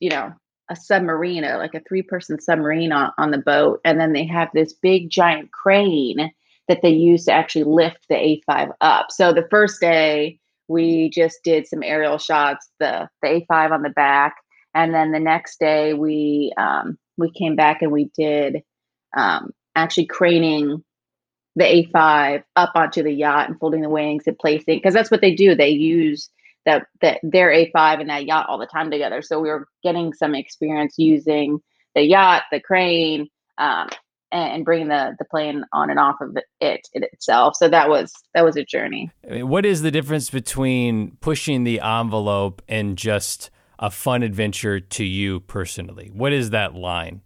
you 0.00 0.10
know 0.10 0.32
a 0.70 0.76
submarine, 0.76 1.44
a, 1.44 1.58
like 1.58 1.74
a 1.74 1.82
three 1.86 2.02
person 2.02 2.40
submarine 2.40 2.92
on, 2.92 3.12
on 3.18 3.30
the 3.30 3.38
boat, 3.38 3.80
and 3.84 4.00
then 4.00 4.12
they 4.12 4.26
have 4.26 4.48
this 4.54 4.72
big 4.72 5.10
giant 5.10 5.52
crane 5.52 6.32
that 6.68 6.80
they 6.82 6.90
use 6.90 7.26
to 7.26 7.32
actually 7.32 7.64
lift 7.64 7.98
the 8.08 8.14
A5 8.14 8.72
up. 8.80 9.06
So 9.10 9.32
the 9.32 9.46
first 9.50 9.80
day 9.80 10.38
we 10.68 11.10
just 11.10 11.40
did 11.44 11.66
some 11.66 11.82
aerial 11.82 12.18
shots, 12.18 12.68
the 12.80 13.08
the 13.22 13.44
A5 13.50 13.72
on 13.72 13.82
the 13.82 13.90
back, 13.90 14.36
and 14.74 14.92
then 14.94 15.12
the 15.12 15.20
next 15.20 15.60
day 15.60 15.94
we 15.94 16.52
um, 16.56 16.98
we 17.16 17.30
came 17.30 17.54
back 17.54 17.82
and 17.82 17.92
we 17.92 18.10
did 18.16 18.62
um, 19.16 19.50
actually 19.76 20.06
craning 20.06 20.82
the 21.56 21.64
A5 21.64 22.42
up 22.56 22.72
onto 22.74 23.02
the 23.02 23.12
yacht 23.12 23.48
and 23.48 23.58
folding 23.58 23.80
the 23.80 23.88
wings 23.88 24.24
and 24.26 24.38
placing 24.38 24.78
because 24.78 24.94
that's 24.94 25.10
what 25.10 25.20
they 25.20 25.34
do. 25.34 25.54
They 25.54 25.70
use 25.70 26.30
that 26.66 26.86
that 27.00 27.20
their 27.22 27.50
A5 27.50 28.00
and 28.00 28.10
that 28.10 28.26
yacht 28.26 28.46
all 28.48 28.58
the 28.58 28.66
time 28.66 28.90
together. 28.90 29.22
So 29.22 29.40
we 29.40 29.48
were 29.48 29.68
getting 29.82 30.12
some 30.12 30.34
experience 30.34 30.94
using 30.98 31.60
the 31.94 32.02
yacht, 32.02 32.42
the 32.50 32.60
crane, 32.60 33.28
um, 33.58 33.88
and, 34.32 34.64
bringing 34.64 34.88
the 34.88 35.14
the 35.18 35.24
plane 35.24 35.64
on 35.72 35.90
and 35.90 35.98
off 35.98 36.16
of 36.20 36.36
it, 36.36 36.88
it 36.92 37.04
itself. 37.12 37.54
So 37.56 37.68
that 37.68 37.88
was 37.88 38.12
that 38.34 38.44
was 38.44 38.56
a 38.56 38.64
journey. 38.64 39.10
What 39.22 39.64
is 39.64 39.82
the 39.82 39.90
difference 39.90 40.30
between 40.30 41.16
pushing 41.20 41.64
the 41.64 41.80
envelope 41.80 42.62
and 42.68 42.98
just 42.98 43.50
a 43.78 43.90
fun 43.90 44.22
adventure 44.22 44.80
to 44.80 45.04
you 45.04 45.40
personally? 45.40 46.10
What 46.12 46.32
is 46.32 46.50
that 46.50 46.74
line? 46.74 47.22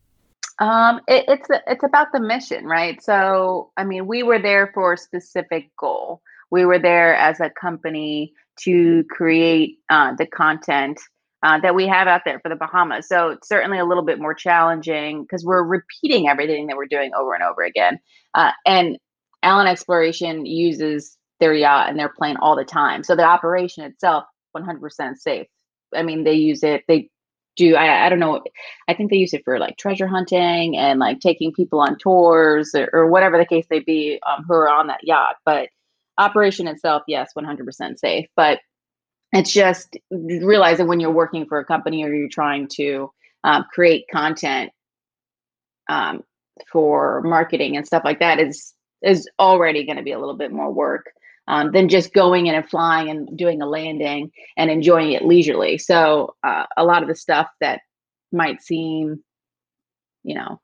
Um, 0.60 1.00
it, 1.06 1.24
it's 1.28 1.48
it's 1.66 1.84
about 1.84 2.08
the 2.12 2.20
mission, 2.20 2.64
right? 2.64 3.02
So, 3.02 3.70
I 3.76 3.84
mean, 3.84 4.06
we 4.06 4.22
were 4.22 4.40
there 4.40 4.70
for 4.74 4.94
a 4.94 4.98
specific 4.98 5.70
goal. 5.78 6.20
We 6.50 6.64
were 6.64 6.78
there 6.78 7.14
as 7.14 7.40
a 7.40 7.50
company 7.50 8.32
to 8.60 9.04
create 9.10 9.78
uh, 9.90 10.14
the 10.18 10.26
content 10.26 10.98
uh, 11.42 11.60
that 11.60 11.74
we 11.74 11.86
have 11.86 12.08
out 12.08 12.22
there 12.24 12.40
for 12.40 12.48
the 12.48 12.56
Bahamas. 12.56 13.06
So 13.08 13.30
it's 13.30 13.48
certainly 13.48 13.78
a 13.78 13.84
little 13.84 14.04
bit 14.04 14.18
more 14.18 14.34
challenging 14.34 15.22
because 15.22 15.44
we're 15.44 15.62
repeating 15.62 16.28
everything 16.28 16.66
that 16.66 16.76
we're 16.76 16.86
doing 16.86 17.12
over 17.16 17.34
and 17.34 17.44
over 17.44 17.62
again. 17.62 18.00
Uh, 18.34 18.50
and 18.66 18.98
Allen 19.42 19.68
Exploration 19.68 20.46
uses 20.46 21.16
their 21.38 21.54
yacht 21.54 21.88
and 21.88 21.98
their 21.98 22.08
plane 22.08 22.36
all 22.40 22.56
the 22.56 22.64
time. 22.64 23.04
So 23.04 23.14
the 23.14 23.22
operation 23.22 23.84
itself, 23.84 24.24
100% 24.56 25.16
safe. 25.16 25.46
I 25.94 26.02
mean, 26.02 26.24
they 26.24 26.34
use 26.34 26.64
it. 26.64 26.82
They 26.88 27.10
do 27.58 27.74
I, 27.76 28.06
I 28.06 28.08
don't 28.08 28.20
know 28.20 28.42
i 28.88 28.94
think 28.94 29.10
they 29.10 29.18
use 29.18 29.34
it 29.34 29.44
for 29.44 29.58
like 29.58 29.76
treasure 29.76 30.06
hunting 30.06 30.78
and 30.78 30.98
like 30.98 31.20
taking 31.20 31.52
people 31.52 31.80
on 31.80 31.98
tours 31.98 32.74
or, 32.74 32.88
or 32.92 33.08
whatever 33.08 33.36
the 33.36 33.44
case 33.44 33.66
may 33.70 33.80
be 33.80 34.20
um, 34.26 34.44
who 34.48 34.54
are 34.54 34.70
on 34.70 34.86
that 34.86 35.00
yacht 35.02 35.36
but 35.44 35.68
operation 36.16 36.66
itself 36.66 37.02
yes 37.06 37.32
100% 37.36 37.98
safe 37.98 38.26
but 38.34 38.60
it's 39.32 39.52
just 39.52 39.98
realizing 40.10 40.88
when 40.88 41.00
you're 41.00 41.10
working 41.10 41.46
for 41.46 41.58
a 41.58 41.64
company 41.64 42.02
or 42.02 42.14
you're 42.14 42.30
trying 42.30 42.66
to 42.68 43.10
um, 43.44 43.66
create 43.72 44.06
content 44.10 44.72
um, 45.88 46.22
for 46.72 47.22
marketing 47.22 47.76
and 47.76 47.86
stuff 47.86 48.02
like 48.04 48.20
that 48.20 48.40
is 48.40 48.74
is 49.02 49.28
already 49.38 49.84
going 49.84 49.96
to 49.96 50.02
be 50.02 50.12
a 50.12 50.18
little 50.18 50.36
bit 50.36 50.50
more 50.50 50.72
work 50.72 51.06
um, 51.48 51.72
than 51.72 51.88
just 51.88 52.12
going 52.12 52.46
in 52.46 52.54
and 52.54 52.68
flying 52.68 53.08
and 53.08 53.36
doing 53.36 53.60
a 53.62 53.66
landing 53.66 54.30
and 54.56 54.70
enjoying 54.70 55.12
it 55.12 55.24
leisurely. 55.24 55.78
So 55.78 56.36
uh, 56.44 56.66
a 56.76 56.84
lot 56.84 57.02
of 57.02 57.08
the 57.08 57.14
stuff 57.14 57.48
that 57.60 57.80
might 58.30 58.62
seem, 58.62 59.24
you 60.22 60.34
know, 60.34 60.60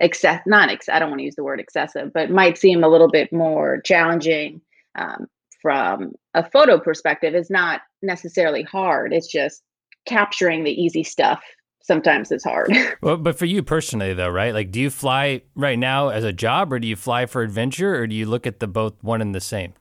excess 0.00 0.42
not 0.46 0.70
ex- 0.70 0.88
I 0.88 0.98
don't 0.98 1.10
want 1.10 1.20
to 1.20 1.24
use 1.24 1.36
the 1.36 1.44
word 1.44 1.60
excessive, 1.60 2.12
but 2.12 2.30
might 2.30 2.58
seem 2.58 2.82
a 2.82 2.88
little 2.88 3.10
bit 3.10 3.30
more 3.32 3.80
challenging 3.82 4.62
um, 4.98 5.26
from 5.60 6.12
a 6.32 6.48
photo 6.50 6.78
perspective 6.78 7.34
is 7.34 7.50
not 7.50 7.82
necessarily 8.02 8.62
hard. 8.62 9.12
It's 9.12 9.30
just 9.30 9.62
capturing 10.06 10.64
the 10.64 10.70
easy 10.70 11.04
stuff 11.04 11.42
sometimes 11.82 12.32
is 12.32 12.42
hard. 12.42 12.72
well, 13.02 13.18
but 13.18 13.38
for 13.38 13.44
you 13.44 13.62
personally 13.62 14.14
though, 14.14 14.30
right? 14.30 14.54
Like 14.54 14.70
do 14.70 14.80
you 14.80 14.88
fly 14.88 15.42
right 15.54 15.78
now 15.78 16.08
as 16.08 16.24
a 16.24 16.32
job 16.32 16.72
or 16.72 16.78
do 16.78 16.88
you 16.88 16.96
fly 16.96 17.26
for 17.26 17.42
adventure 17.42 17.94
or 17.96 18.06
do 18.06 18.14
you 18.14 18.24
look 18.24 18.46
at 18.46 18.60
the 18.60 18.66
both 18.66 18.94
one 19.04 19.20
and 19.20 19.34
the 19.34 19.42
same? 19.42 19.74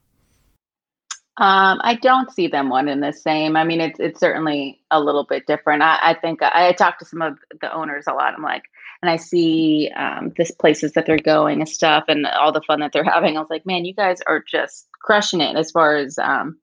Um, 1.37 1.81
I 1.83 1.95
don't 1.95 2.31
see 2.31 2.47
them 2.47 2.69
one 2.69 2.87
and 2.87 3.03
the 3.03 3.11
same. 3.11 3.57
I 3.57 3.65
mean, 3.65 3.81
it's 3.81 3.99
it's 3.99 4.21
certainly 4.21 4.79
a 4.89 5.01
little 5.01 5.25
bit 5.25 5.45
different. 5.45 5.81
I, 5.81 5.99
I 6.01 6.13
think 6.13 6.41
I, 6.41 6.69
I 6.69 6.71
talk 6.71 6.97
to 6.99 7.05
some 7.05 7.21
of 7.21 7.37
the 7.59 7.73
owners 7.73 8.05
a 8.07 8.13
lot. 8.13 8.33
I'm 8.33 8.41
like, 8.41 8.63
and 9.01 9.09
I 9.09 9.17
see 9.17 9.91
um, 9.97 10.31
this 10.37 10.51
places 10.51 10.93
that 10.93 11.05
they're 11.05 11.17
going 11.17 11.59
and 11.59 11.67
stuff, 11.67 12.05
and 12.07 12.25
all 12.25 12.53
the 12.53 12.61
fun 12.61 12.79
that 12.79 12.93
they're 12.93 13.03
having. 13.13 13.35
I 13.35 13.41
was 13.41 13.49
like, 13.49 13.65
man, 13.65 13.83
you 13.83 13.93
guys 13.93 14.19
are 14.27 14.41
just 14.49 14.87
crushing 14.93 15.41
it 15.41 15.57
as 15.57 15.71
far 15.71 15.97
as 15.97 16.17
um, 16.17 16.57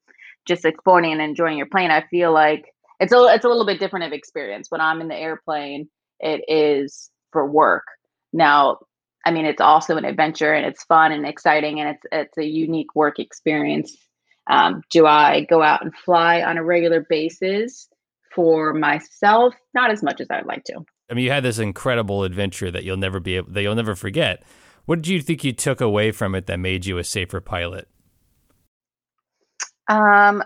just 0.46 0.64
exploring 0.64 1.12
and 1.12 1.20
enjoying 1.20 1.58
your 1.58 1.66
plane. 1.66 1.90
I 1.90 2.06
feel 2.06 2.32
like 2.32 2.64
it's 2.98 3.12
a 3.12 3.26
it's 3.26 3.44
a 3.44 3.48
little 3.48 3.66
bit 3.66 3.78
different 3.78 4.06
of 4.06 4.12
experience. 4.12 4.70
When 4.70 4.80
I'm 4.80 5.02
in 5.02 5.08
the 5.08 5.16
airplane, 5.16 5.90
it 6.18 6.44
is 6.48 7.10
for 7.30 7.46
work. 7.46 7.84
Now, 8.32 8.78
I 9.26 9.32
mean, 9.32 9.44
it's 9.44 9.60
also 9.60 9.98
an 9.98 10.06
adventure 10.06 10.54
and 10.54 10.64
it's 10.64 10.84
fun 10.84 11.12
and 11.12 11.26
exciting 11.26 11.78
and 11.78 11.90
it's 11.90 12.06
it's 12.10 12.38
a 12.38 12.44
unique 12.44 12.94
work 12.94 13.18
experience 13.18 13.94
um, 14.48 14.82
do 14.90 15.06
I 15.06 15.46
go 15.48 15.62
out 15.62 15.82
and 15.82 15.94
fly 15.94 16.42
on 16.42 16.58
a 16.58 16.64
regular 16.64 17.04
basis 17.08 17.88
for 18.34 18.72
myself? 18.74 19.54
Not 19.74 19.90
as 19.90 20.02
much 20.02 20.20
as 20.20 20.28
I'd 20.30 20.46
like 20.46 20.64
to. 20.64 20.80
I 21.10 21.14
mean, 21.14 21.24
you 21.24 21.30
had 21.30 21.42
this 21.42 21.58
incredible 21.58 22.24
adventure 22.24 22.70
that 22.70 22.84
you'll 22.84 22.96
never 22.96 23.20
be 23.20 23.36
able, 23.36 23.52
that 23.52 23.62
you'll 23.62 23.74
never 23.74 23.94
forget. 23.94 24.42
What 24.86 24.96
did 24.96 25.08
you 25.08 25.20
think 25.20 25.44
you 25.44 25.52
took 25.52 25.80
away 25.80 26.10
from 26.10 26.34
it 26.34 26.46
that 26.46 26.58
made 26.58 26.86
you 26.86 26.98
a 26.98 27.04
safer 27.04 27.40
pilot? 27.40 27.88
Um, 29.88 30.42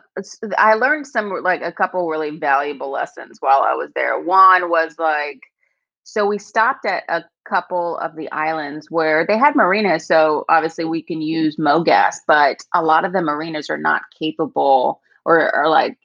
I 0.59 0.75
learned 0.75 1.07
some 1.07 1.31
like 1.43 1.63
a 1.63 1.73
couple 1.73 2.09
really 2.09 2.37
valuable 2.39 2.91
lessons 2.91 3.37
while 3.41 3.63
I 3.63 3.75
was 3.75 3.91
there. 3.95 4.19
One 4.19 4.69
was 4.71 4.97
like 4.99 5.41
so 6.09 6.25
we 6.25 6.39
stopped 6.39 6.87
at 6.87 7.03
a 7.09 7.25
couple 7.49 7.99
of 7.99 8.15
the 8.15 8.31
islands 8.31 8.93
where 8.93 9.27
they 9.27 9.37
had 9.37 9.57
marinas. 9.57 10.07
So 10.07 10.45
obviously 10.49 10.85
we 10.85 11.03
can 11.03 11.21
use 11.21 11.57
MoGas, 11.57 12.15
but 12.29 12.63
a 12.73 12.83
lot 12.85 13.05
of 13.05 13.13
the 13.13 13.21
marinas 13.21 13.69
are 13.69 13.77
not 13.77 14.03
capable 14.17 15.01
or 15.25 15.53
are 15.53 15.69
like 15.69 15.99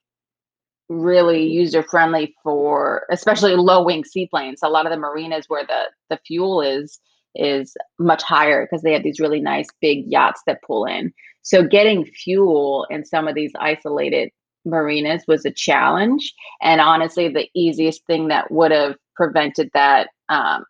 really 0.89 1.45
user 1.45 1.83
friendly 1.83 2.33
for 2.41 3.05
especially 3.11 3.55
low 3.55 3.83
wing 3.83 4.03
seaplanes. 4.03 4.61
A 4.63 4.69
lot 4.69 4.87
of 4.87 4.91
the 4.91 4.97
marinas 4.97 5.45
where 5.49 5.67
the 5.67 5.83
the 6.09 6.19
fuel 6.25 6.61
is 6.61 6.99
is 7.35 7.75
much 7.99 8.23
higher 8.23 8.65
because 8.65 8.81
they 8.81 8.93
have 8.93 9.03
these 9.03 9.19
really 9.19 9.39
nice 9.39 9.67
big 9.81 10.05
yachts 10.07 10.41
that 10.47 10.63
pull 10.65 10.85
in. 10.85 11.13
So 11.43 11.63
getting 11.63 12.05
fuel 12.05 12.87
in 12.89 13.05
some 13.05 13.27
of 13.27 13.35
these 13.35 13.51
isolated 13.59 14.31
marinas 14.65 15.23
was 15.27 15.45
a 15.45 15.51
challenge. 15.51 16.33
And 16.61 16.81
honestly, 16.81 17.29
the 17.29 17.47
easiest 17.53 18.03
thing 18.07 18.29
that 18.29 18.49
would 18.51 18.71
have 18.71 18.95
prevented 19.21 19.69
that 19.75 20.10
um, 20.29 20.63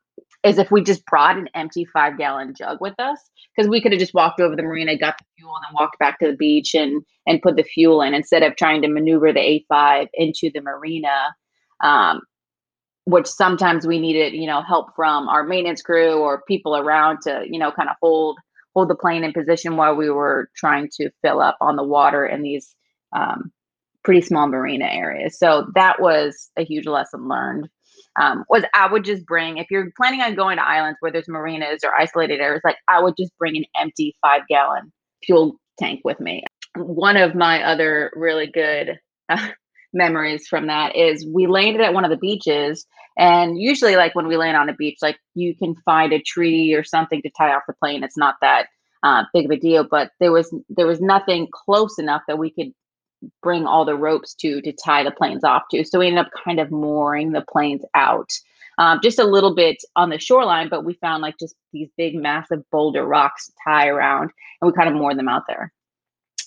is 0.44 0.58
if 0.58 0.72
we 0.72 0.84
just 0.84 1.06
brought 1.06 1.38
an 1.38 1.48
empty 1.56 1.86
five 1.86 2.18
gallon 2.18 2.54
jug 2.54 2.80
with 2.82 3.00
us 3.00 3.18
because 3.56 3.70
we 3.70 3.80
could 3.80 3.94
have 3.94 4.00
just 4.00 4.14
walked 4.14 4.42
over 4.42 4.58
the 4.58 4.64
marina 4.64 4.98
got 4.98 5.18
the 5.18 5.26
fuel 5.38 5.56
and 5.56 5.64
then 5.64 5.74
walked 5.80 5.98
back 6.00 6.20
to 6.20 6.28
the 6.28 6.36
beach 6.36 6.76
and 6.76 7.02
and 7.26 7.42
put 7.42 7.56
the 7.56 7.64
fuel 7.64 8.02
in 8.02 8.14
instead 8.14 8.44
of 8.44 8.58
trying 8.58 8.82
to 8.82 8.90
maneuver 8.90 9.32
the 9.32 9.64
a5 9.72 10.10
into 10.16 10.52
the 10.54 10.60
marina 10.60 11.34
um, 11.82 12.20
which 13.06 13.26
sometimes 13.26 13.88
we 13.88 14.00
needed 14.00 14.34
you 14.34 14.48
know 14.48 14.62
help 14.62 14.94
from 14.98 15.30
our 15.30 15.46
maintenance 15.46 15.82
crew 15.82 16.16
or 16.16 16.44
people 16.46 16.76
around 16.76 17.20
to 17.22 17.46
you 17.50 17.58
know 17.58 17.72
kind 17.72 17.88
of 17.88 17.96
hold 18.02 18.38
hold 18.76 18.90
the 18.90 18.96
plane 18.96 19.24
in 19.24 19.32
position 19.32 19.78
while 19.78 19.96
we 19.96 20.10
were 20.10 20.50
trying 20.58 20.90
to 20.92 21.10
fill 21.22 21.40
up 21.40 21.56
on 21.62 21.78
the 21.78 21.84
water 21.84 22.26
in 22.26 22.42
these 22.42 22.76
um, 23.16 23.52
pretty 24.04 24.22
small 24.22 24.48
marina 24.48 24.86
areas. 24.86 25.38
So 25.38 25.68
that 25.76 26.02
was 26.02 26.50
a 26.58 26.64
huge 26.64 26.88
lesson 26.88 27.28
learned 27.28 27.70
um, 28.20 28.44
was 28.50 28.64
I 28.74 28.92
would 28.92 29.06
just 29.06 29.26
bring 29.26 29.58
if 29.58 29.68
you're 29.70 29.92
planning 29.96 30.22
on 30.22 30.36
going 30.36 30.58
to 30.58 30.68
islands 30.68 30.98
where 31.00 31.12
there's 31.12 31.28
marinas 31.28 31.82
or 31.84 31.92
isolated 31.98 32.40
areas, 32.40 32.62
like 32.64 32.78
I 32.88 33.02
would 33.02 33.16
just 33.18 33.38
bring 33.38 33.56
an 33.58 33.66
empty 33.80 34.16
five 34.22 34.42
gallon 34.50 34.92
fuel 35.24 35.56
tank 35.80 36.02
with 36.04 36.20
me. 36.20 36.44
One 36.76 37.18
of 37.18 37.36
my 37.36 37.64
other 37.64 38.12
really 38.16 38.48
good 38.48 39.00
uh, 39.30 39.50
memories 39.94 40.48
from 40.48 40.68
that 40.68 40.96
is 40.96 41.28
we 41.28 41.48
landed 41.48 41.82
at 41.82 41.94
one 41.94 42.06
of 42.06 42.12
the 42.12 42.18
beaches 42.18 42.86
and 43.18 43.60
usually 43.60 43.98
like 43.98 44.16
when 44.16 44.28
we 44.28 44.38
land 44.38 44.56
on 44.56 44.70
a 44.70 44.74
beach 44.74 44.98
like 45.02 45.18
you 45.36 45.54
can 45.54 45.76
find 45.84 46.14
a 46.14 46.22
tree 46.22 46.74
or 46.74 46.82
something 46.82 47.22
to 47.22 47.30
tie 47.38 47.54
off 47.54 47.64
the 47.68 47.74
plane 47.74 48.02
it's 48.02 48.18
not 48.18 48.36
that 48.42 48.68
uh, 49.04 49.24
big 49.34 49.46
of 49.46 49.52
a 49.52 49.58
deal 49.58 49.84
but 49.84 50.12
there 50.22 50.32
was 50.32 50.54
there 50.70 50.88
was 50.88 51.02
nothing 51.02 51.46
close 51.52 52.00
enough 52.00 52.22
that 52.28 52.38
we 52.38 52.50
could 52.52 52.72
bring 53.42 53.66
all 53.66 53.86
the 53.86 53.96
ropes 53.96 54.34
to 54.36 54.62
to 54.62 54.74
tie 54.74 55.04
the 55.04 55.12
planes 55.12 55.44
off 55.44 55.64
to. 55.72 55.84
So 55.86 56.00
we 56.00 56.08
ended 56.08 56.26
up 56.26 56.32
kind 56.46 56.60
of 56.60 56.72
mooring 56.72 57.32
the 57.32 57.46
planes 57.50 57.84
out. 57.94 58.30
Um, 58.78 59.00
just 59.04 59.20
a 59.20 59.26
little 59.26 59.54
bit 59.54 59.78
on 59.96 60.10
the 60.10 60.18
shoreline, 60.18 60.70
but 60.70 60.86
we 60.86 60.94
found 60.96 61.22
like 61.22 61.36
just 61.40 61.56
these 61.72 61.90
big, 61.98 62.16
massive 62.16 62.64
boulder 62.72 63.06
rocks 63.06 63.48
to 63.48 63.54
tie 63.68 63.88
around, 63.88 64.32
and 64.62 64.72
we 64.72 64.74
kind 64.74 64.90
of 64.90 64.96
moored 64.96 65.20
them 65.20 65.28
out 65.28 65.44
there. 65.48 65.72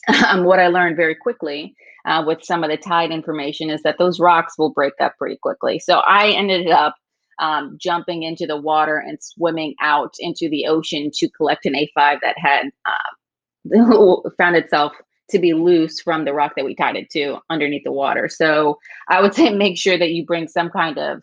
um, 0.29 0.45
what 0.45 0.59
I 0.59 0.69
learned 0.69 0.97
very 0.97 1.15
quickly 1.15 1.75
uh, 2.05 2.25
with 2.27 2.43
some 2.43 2.65
of 2.65 2.71
the 2.71 2.77
tide 2.77 3.11
information 3.11 3.71
is 3.71 3.83
that 3.83 3.99
those 3.99 4.21
rocks 4.21 4.59
will 4.59 4.71
break 4.71 4.95
up 5.01 5.17
pretty 5.19 5.39
quickly. 5.41 5.79
So 5.79 5.99
I 5.99 6.31
ended 6.31 6.71
up 6.71 6.95
um, 7.39 7.77
jumping 7.81 8.23
into 8.23 8.47
the 8.47 8.57
water 8.57 8.97
and 8.99 9.19
swimming 9.21 9.75
out 9.81 10.15
into 10.19 10.49
the 10.49 10.67
ocean 10.67 11.11
to 11.15 11.29
collect 11.31 11.67
an 11.67 11.75
A5 11.75 12.19
that 12.23 12.37
had 12.39 12.67
uh, 12.87 14.21
found 14.39 14.57
itself 14.57 14.93
to 15.31 15.39
be 15.39 15.55
loose 15.55 16.01
from 16.01 16.25
the 16.25 16.35
rock 16.35 16.53
that 16.57 16.65
we 16.65 16.75
tied 16.75 16.97
it 16.97 17.11
to 17.11 17.39
underneath 17.51 17.85
the 17.85 17.93
water. 17.93 18.29
So 18.29 18.79
I 19.09 19.21
would 19.21 19.35
say 19.39 19.51
make 19.51 19.79
sure 19.79 19.99
that 19.99 20.11
you 20.11 20.25
bring 20.25 20.49
some 20.49 20.71
kind 20.71 20.99
of 20.99 21.23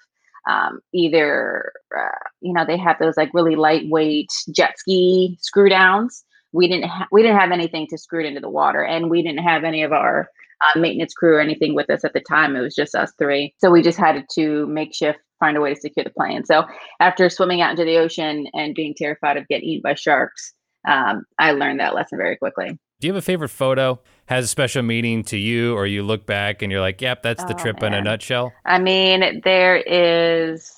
um, 0.50 0.80
either 0.94 1.72
uh, 1.96 2.30
you 2.42 2.54
know 2.54 2.66
they 2.66 2.78
have 2.78 2.98
those 3.00 3.16
like 3.18 3.34
really 3.34 3.56
lightweight 3.56 4.32
jet 4.56 4.78
ski 4.80 5.38
screw 5.40 5.70
downs. 5.70 6.24
We 6.52 6.68
didn't 6.68 6.90
ha- 6.90 7.08
we 7.12 7.22
didn't 7.22 7.40
have 7.40 7.52
anything 7.52 7.88
to 7.92 7.98
screw 7.98 8.22
it 8.24 8.28
into 8.28 8.42
the 8.42 8.50
water, 8.50 8.84
and 8.84 9.10
we 9.10 9.22
didn't 9.22 9.44
have 9.44 9.64
any 9.64 9.84
of 9.84 9.92
our 9.92 10.30
uh, 10.62 10.80
maintenance 10.80 11.14
crew 11.14 11.36
or 11.36 11.42
anything 11.42 11.76
with 11.76 11.90
us 11.92 12.04
at 12.04 12.14
the 12.14 12.22
time. 12.22 12.56
It 12.56 12.62
was 12.62 12.76
just 12.76 12.96
us 12.96 13.12
three, 13.20 13.54
so 13.60 13.70
we 13.70 13.84
just 13.84 14.00
had 14.00 14.26
to 14.34 14.66
makeshift 14.68 15.20
find 15.40 15.58
a 15.58 15.62
way 15.62 15.74
to 15.74 15.80
secure 15.80 16.04
the 16.04 16.12
plane. 16.12 16.46
So 16.46 16.64
after 17.00 17.30
swimming 17.30 17.62
out 17.62 17.72
into 17.72 17.84
the 17.84 17.98
ocean 17.98 18.48
and 18.54 18.76
being 18.76 18.94
terrified 18.96 19.38
of 19.38 19.48
getting 19.48 19.68
eaten 19.68 19.82
by 19.84 19.96
sharks, 19.96 20.54
um, 20.88 21.24
I 21.38 21.52
learned 21.52 21.80
that 21.80 21.96
lesson 21.96 22.18
very 22.18 22.38
quickly. 22.38 22.80
Do 23.02 23.08
you 23.08 23.14
have 23.14 23.24
a 23.24 23.26
favorite 23.26 23.50
photo? 23.50 24.00
Has 24.28 24.46
a 24.46 24.48
special 24.48 24.84
meaning 24.84 25.24
to 25.26 25.38
you, 25.38 25.74
or 25.74 25.88
you 25.88 26.04
look 26.04 26.28
back 26.28 26.62
and 26.62 26.72
you're 26.72 26.82
like, 26.82 27.02
"Yep, 27.02 27.24
that's 27.24 27.44
the 27.44 27.56
oh, 27.56 27.58
trip 27.58 27.82
man. 27.82 27.94
in 27.94 28.00
a 28.00 28.04
nutshell." 28.04 28.54
I 28.64 28.78
mean, 28.78 29.42
there 29.44 29.78
is. 29.78 30.72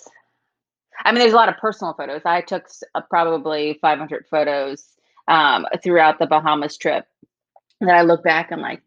I 1.03 1.11
mean, 1.11 1.19
there's 1.19 1.33
a 1.33 1.35
lot 1.35 1.49
of 1.49 1.57
personal 1.57 1.93
photos. 1.93 2.21
I 2.23 2.39
took 2.39 2.69
uh, 2.95 3.01
probably 3.09 3.77
500 3.81 4.25
photos 4.31 4.85
um, 5.27 5.65
throughout 5.83 6.17
the 6.17 6.25
Bahamas 6.25 6.77
trip 6.77 7.05
that 7.81 7.93
I 7.93 8.03
look 8.03 8.23
back 8.23 8.51
and 8.51 8.61
like, 8.61 8.81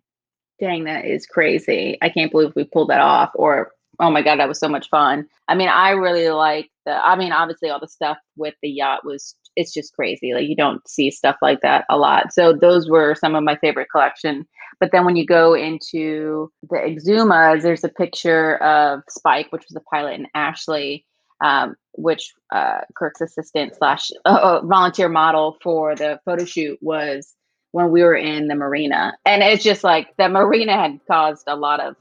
dang, 0.59 0.85
that 0.85 1.05
is 1.05 1.27
crazy. 1.27 1.99
I 2.01 2.09
can't 2.09 2.33
believe 2.33 2.53
we 2.57 2.65
pulled 2.65 2.89
that 2.89 3.03
off. 3.03 3.33
Or, 3.35 3.73
oh 4.01 4.11
my 4.11 4.23
God, 4.23 4.39
that 4.39 4.49
was 4.49 4.59
so 4.59 4.69
much 4.69 4.89
fun. 4.89 5.27
I 5.47 5.57
mean, 5.57 5.69
I 5.69 5.91
really 5.91 6.31
like 6.31 6.71
the, 6.87 6.93
I 6.93 7.17
mean, 7.17 7.33
obviously 7.33 7.69
all 7.69 7.81
the 7.81 7.89
stuff 7.89 8.17
with 8.37 8.55
the 8.63 8.71
yacht 8.71 9.05
was 9.05 9.35
it's 9.57 9.73
just 9.73 9.95
crazy. 9.95 10.35
Like 10.35 10.49
you 10.49 10.55
don't 10.55 10.87
see 10.87 11.11
stuff 11.11 11.37
like 11.43 11.63
that 11.63 11.85
a 11.89 11.97
lot. 11.97 12.33
So 12.33 12.53
those 12.53 12.89
were 12.89 13.15
some 13.15 13.35
of 13.35 13.43
my 13.43 13.57
favorite 13.57 13.89
collection. 13.91 14.47
But 14.79 14.93
then 14.93 15.05
when 15.05 15.17
you 15.17 15.27
go 15.27 15.55
into 15.55 16.53
the 16.69 16.77
Exumas, 16.77 17.63
there's 17.63 17.85
a 17.85 17.89
picture 17.89 18.57
of 18.59 19.01
Spike, 19.09 19.51
which 19.51 19.65
was 19.69 19.77
a 19.77 19.81
pilot, 19.91 20.15
and 20.15 20.29
Ashley, 20.35 21.07
um, 21.41 21.77
which 21.95 22.35
uh, 22.53 22.81
Kirk's 22.95 23.23
assistant 23.23 23.75
slash 23.77 24.11
uh, 24.27 24.39
uh, 24.43 24.61
volunteer 24.67 25.09
model 25.09 25.57
for 25.63 25.97
the 25.97 26.21
photo 26.27 26.45
shoot 26.45 26.79
was 26.83 27.35
when 27.73 27.91
we 27.91 28.03
were 28.03 28.15
in 28.15 28.49
the 28.49 28.55
marina. 28.55 29.17
And 29.25 29.43
it's 29.43 29.65
just 29.65 29.83
like 29.83 30.15
the 30.19 30.29
marina 30.29 30.75
had 30.75 31.01
caused 31.09 31.45
a 31.47 31.57
lot 31.57 31.81
of 31.81 31.97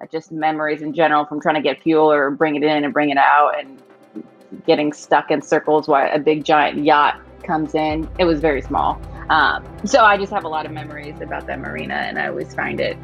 uh, 0.00 0.06
just 0.12 0.30
memories 0.30 0.82
in 0.82 0.92
general 0.92 1.24
from 1.24 1.40
trying 1.40 1.56
to 1.56 1.62
get 1.62 1.82
fuel 1.82 2.12
or 2.12 2.30
bring 2.30 2.56
it 2.56 2.62
in 2.62 2.84
and 2.84 2.92
bring 2.92 3.10
it 3.10 3.18
out 3.18 3.58
and 3.58 3.80
getting 4.66 4.92
stuck 4.92 5.30
in 5.30 5.42
circles 5.42 5.88
while 5.88 6.08
a 6.12 6.18
big 6.18 6.44
giant 6.44 6.84
yacht 6.84 7.20
comes 7.42 7.74
in. 7.74 8.08
It 8.18 8.24
was 8.24 8.40
very 8.40 8.62
small. 8.62 9.00
Um, 9.30 9.64
so 9.84 10.04
I 10.04 10.16
just 10.16 10.32
have 10.32 10.44
a 10.44 10.48
lot 10.48 10.66
of 10.66 10.72
memories 10.72 11.20
about 11.20 11.46
that 11.46 11.58
marina, 11.58 11.94
and 11.94 12.18
I 12.18 12.28
always 12.28 12.54
find 12.54 12.80
it, 12.80 12.96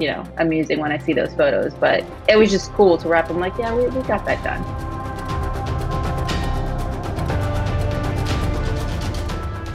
you 0.00 0.08
know, 0.08 0.24
amusing 0.38 0.80
when 0.80 0.92
I 0.92 0.98
see 0.98 1.12
those 1.12 1.32
photos. 1.34 1.74
But 1.74 2.04
it 2.28 2.36
was 2.36 2.50
just 2.50 2.72
cool 2.72 2.98
to 2.98 3.08
wrap 3.08 3.28
them 3.28 3.38
like, 3.38 3.56
yeah, 3.58 3.74
we, 3.74 3.86
we 3.88 4.02
got 4.02 4.24
that 4.26 4.42
done. 4.42 4.64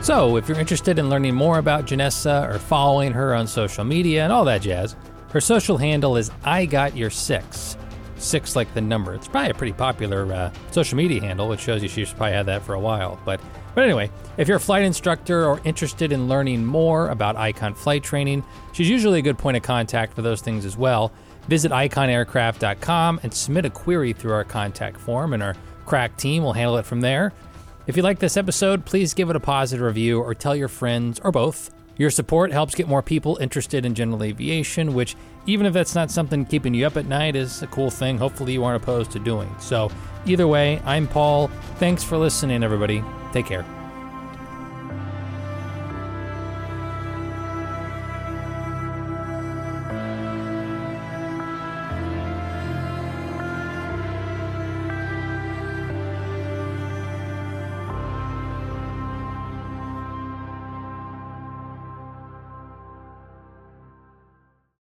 So, 0.04 0.36
if 0.36 0.50
you're 0.50 0.60
interested 0.60 0.98
in 0.98 1.10
learning 1.10 1.36
more 1.36 1.60
about 1.60 1.86
Janessa 1.86 2.50
or 2.50 2.58
following 2.58 3.12
her 3.14 3.36
on 3.36 3.46
social 3.46 3.84
media 3.86 4.24
and 4.24 4.34
all 4.34 4.44
that 4.46 4.64
jazz, 4.64 4.96
her 5.30 5.40
social 5.40 5.78
handle 5.78 6.18
is 6.18 6.32
I 6.44 6.66
Got 6.66 6.98
Your 6.98 7.12
Six 7.12 7.78
six 8.22 8.56
like 8.56 8.74
the 8.74 8.82
number. 8.82 9.14
It's 9.14 9.28
probably 9.28 9.52
a 9.52 9.54
pretty 9.54 9.74
popular 9.74 10.32
uh, 10.32 10.52
social 10.72 10.98
media 10.98 11.22
handle, 11.22 11.48
which 11.48 11.60
shows 11.60 11.84
you 11.84 11.90
she's 11.90 12.12
probably 12.12 12.34
had 12.34 12.46
that 12.46 12.64
for 12.64 12.74
a 12.74 12.80
while. 12.80 13.20
But 13.26 13.42
but 13.74 13.84
anyway, 13.84 14.12
if 14.38 14.48
you're 14.48 14.58
a 14.58 14.62
flight 14.62 14.84
instructor 14.84 15.46
or 15.46 15.62
interested 15.64 16.12
in 16.12 16.28
learning 16.28 16.66
more 16.66 17.10
about 17.10 17.38
Icon 17.38 17.74
flight 17.74 18.04
training, 18.04 18.44
she's 18.74 18.90
usually 18.90 19.20
a 19.20 19.22
good 19.22 19.38
point 19.38 19.58
of 19.58 19.64
contact 19.64 20.14
for 20.14 20.22
those 20.22 20.42
things 20.42 20.66
as 20.66 20.76
well. 20.78 21.12
Visit 21.48 21.72
iconaircraft.com 21.72 23.22
and 23.24 23.34
submit 23.34 23.66
a 23.66 23.70
query 23.70 24.14
through 24.14 24.34
our 24.34 24.44
contact 24.44 25.00
form, 25.00 25.34
and 25.34 25.42
our 25.42 25.56
crack 25.86 26.18
team 26.18 26.44
will 26.44 26.54
handle 26.54 26.78
it 26.78 26.86
from 26.86 27.02
there. 27.02 27.34
If 27.88 27.98
you 27.98 28.04
like 28.04 28.20
this 28.20 28.38
episode, 28.38 28.86
please 28.86 29.14
give 29.14 29.30
it 29.30 29.36
a 29.36 29.40
positive 29.40 29.86
review 29.86 30.22
or 30.22 30.36
tell 30.36 30.56
your 30.56 30.68
friends 30.68 31.20
or 31.24 31.32
both 31.32 31.72
Your 31.98 32.10
support 32.10 32.52
helps 32.52 32.76
get 32.76 32.88
more 32.88 33.02
people 33.02 33.38
interested 33.38 33.86
in 33.86 33.96
general 33.96 34.24
aviation, 34.24 34.94
which, 34.94 35.16
even 35.46 35.66
if 35.66 35.74
that's 35.74 35.96
not 35.96 36.10
something 36.10 36.46
keeping 36.46 36.74
you 36.74 36.88
up 36.88 36.98
at 36.98 37.06
night, 37.06 37.36
is 37.36 37.62
a 37.62 37.68
cool 37.68 37.92
thing. 37.92 38.18
Hopefully, 38.18 38.54
you 38.54 38.64
aren't 38.64 38.82
opposed 38.82 39.12
to 39.12 39.20
doing. 39.20 39.54
So, 39.60 39.92
either 40.26 40.48
way, 40.48 40.82
I'm 40.86 41.08
Paul. 41.08 41.50
Thanks 41.78 42.04
for 42.04 42.18
listening, 42.18 42.64
everybody. 42.64 43.04
Take 43.34 43.46
care. 43.46 43.81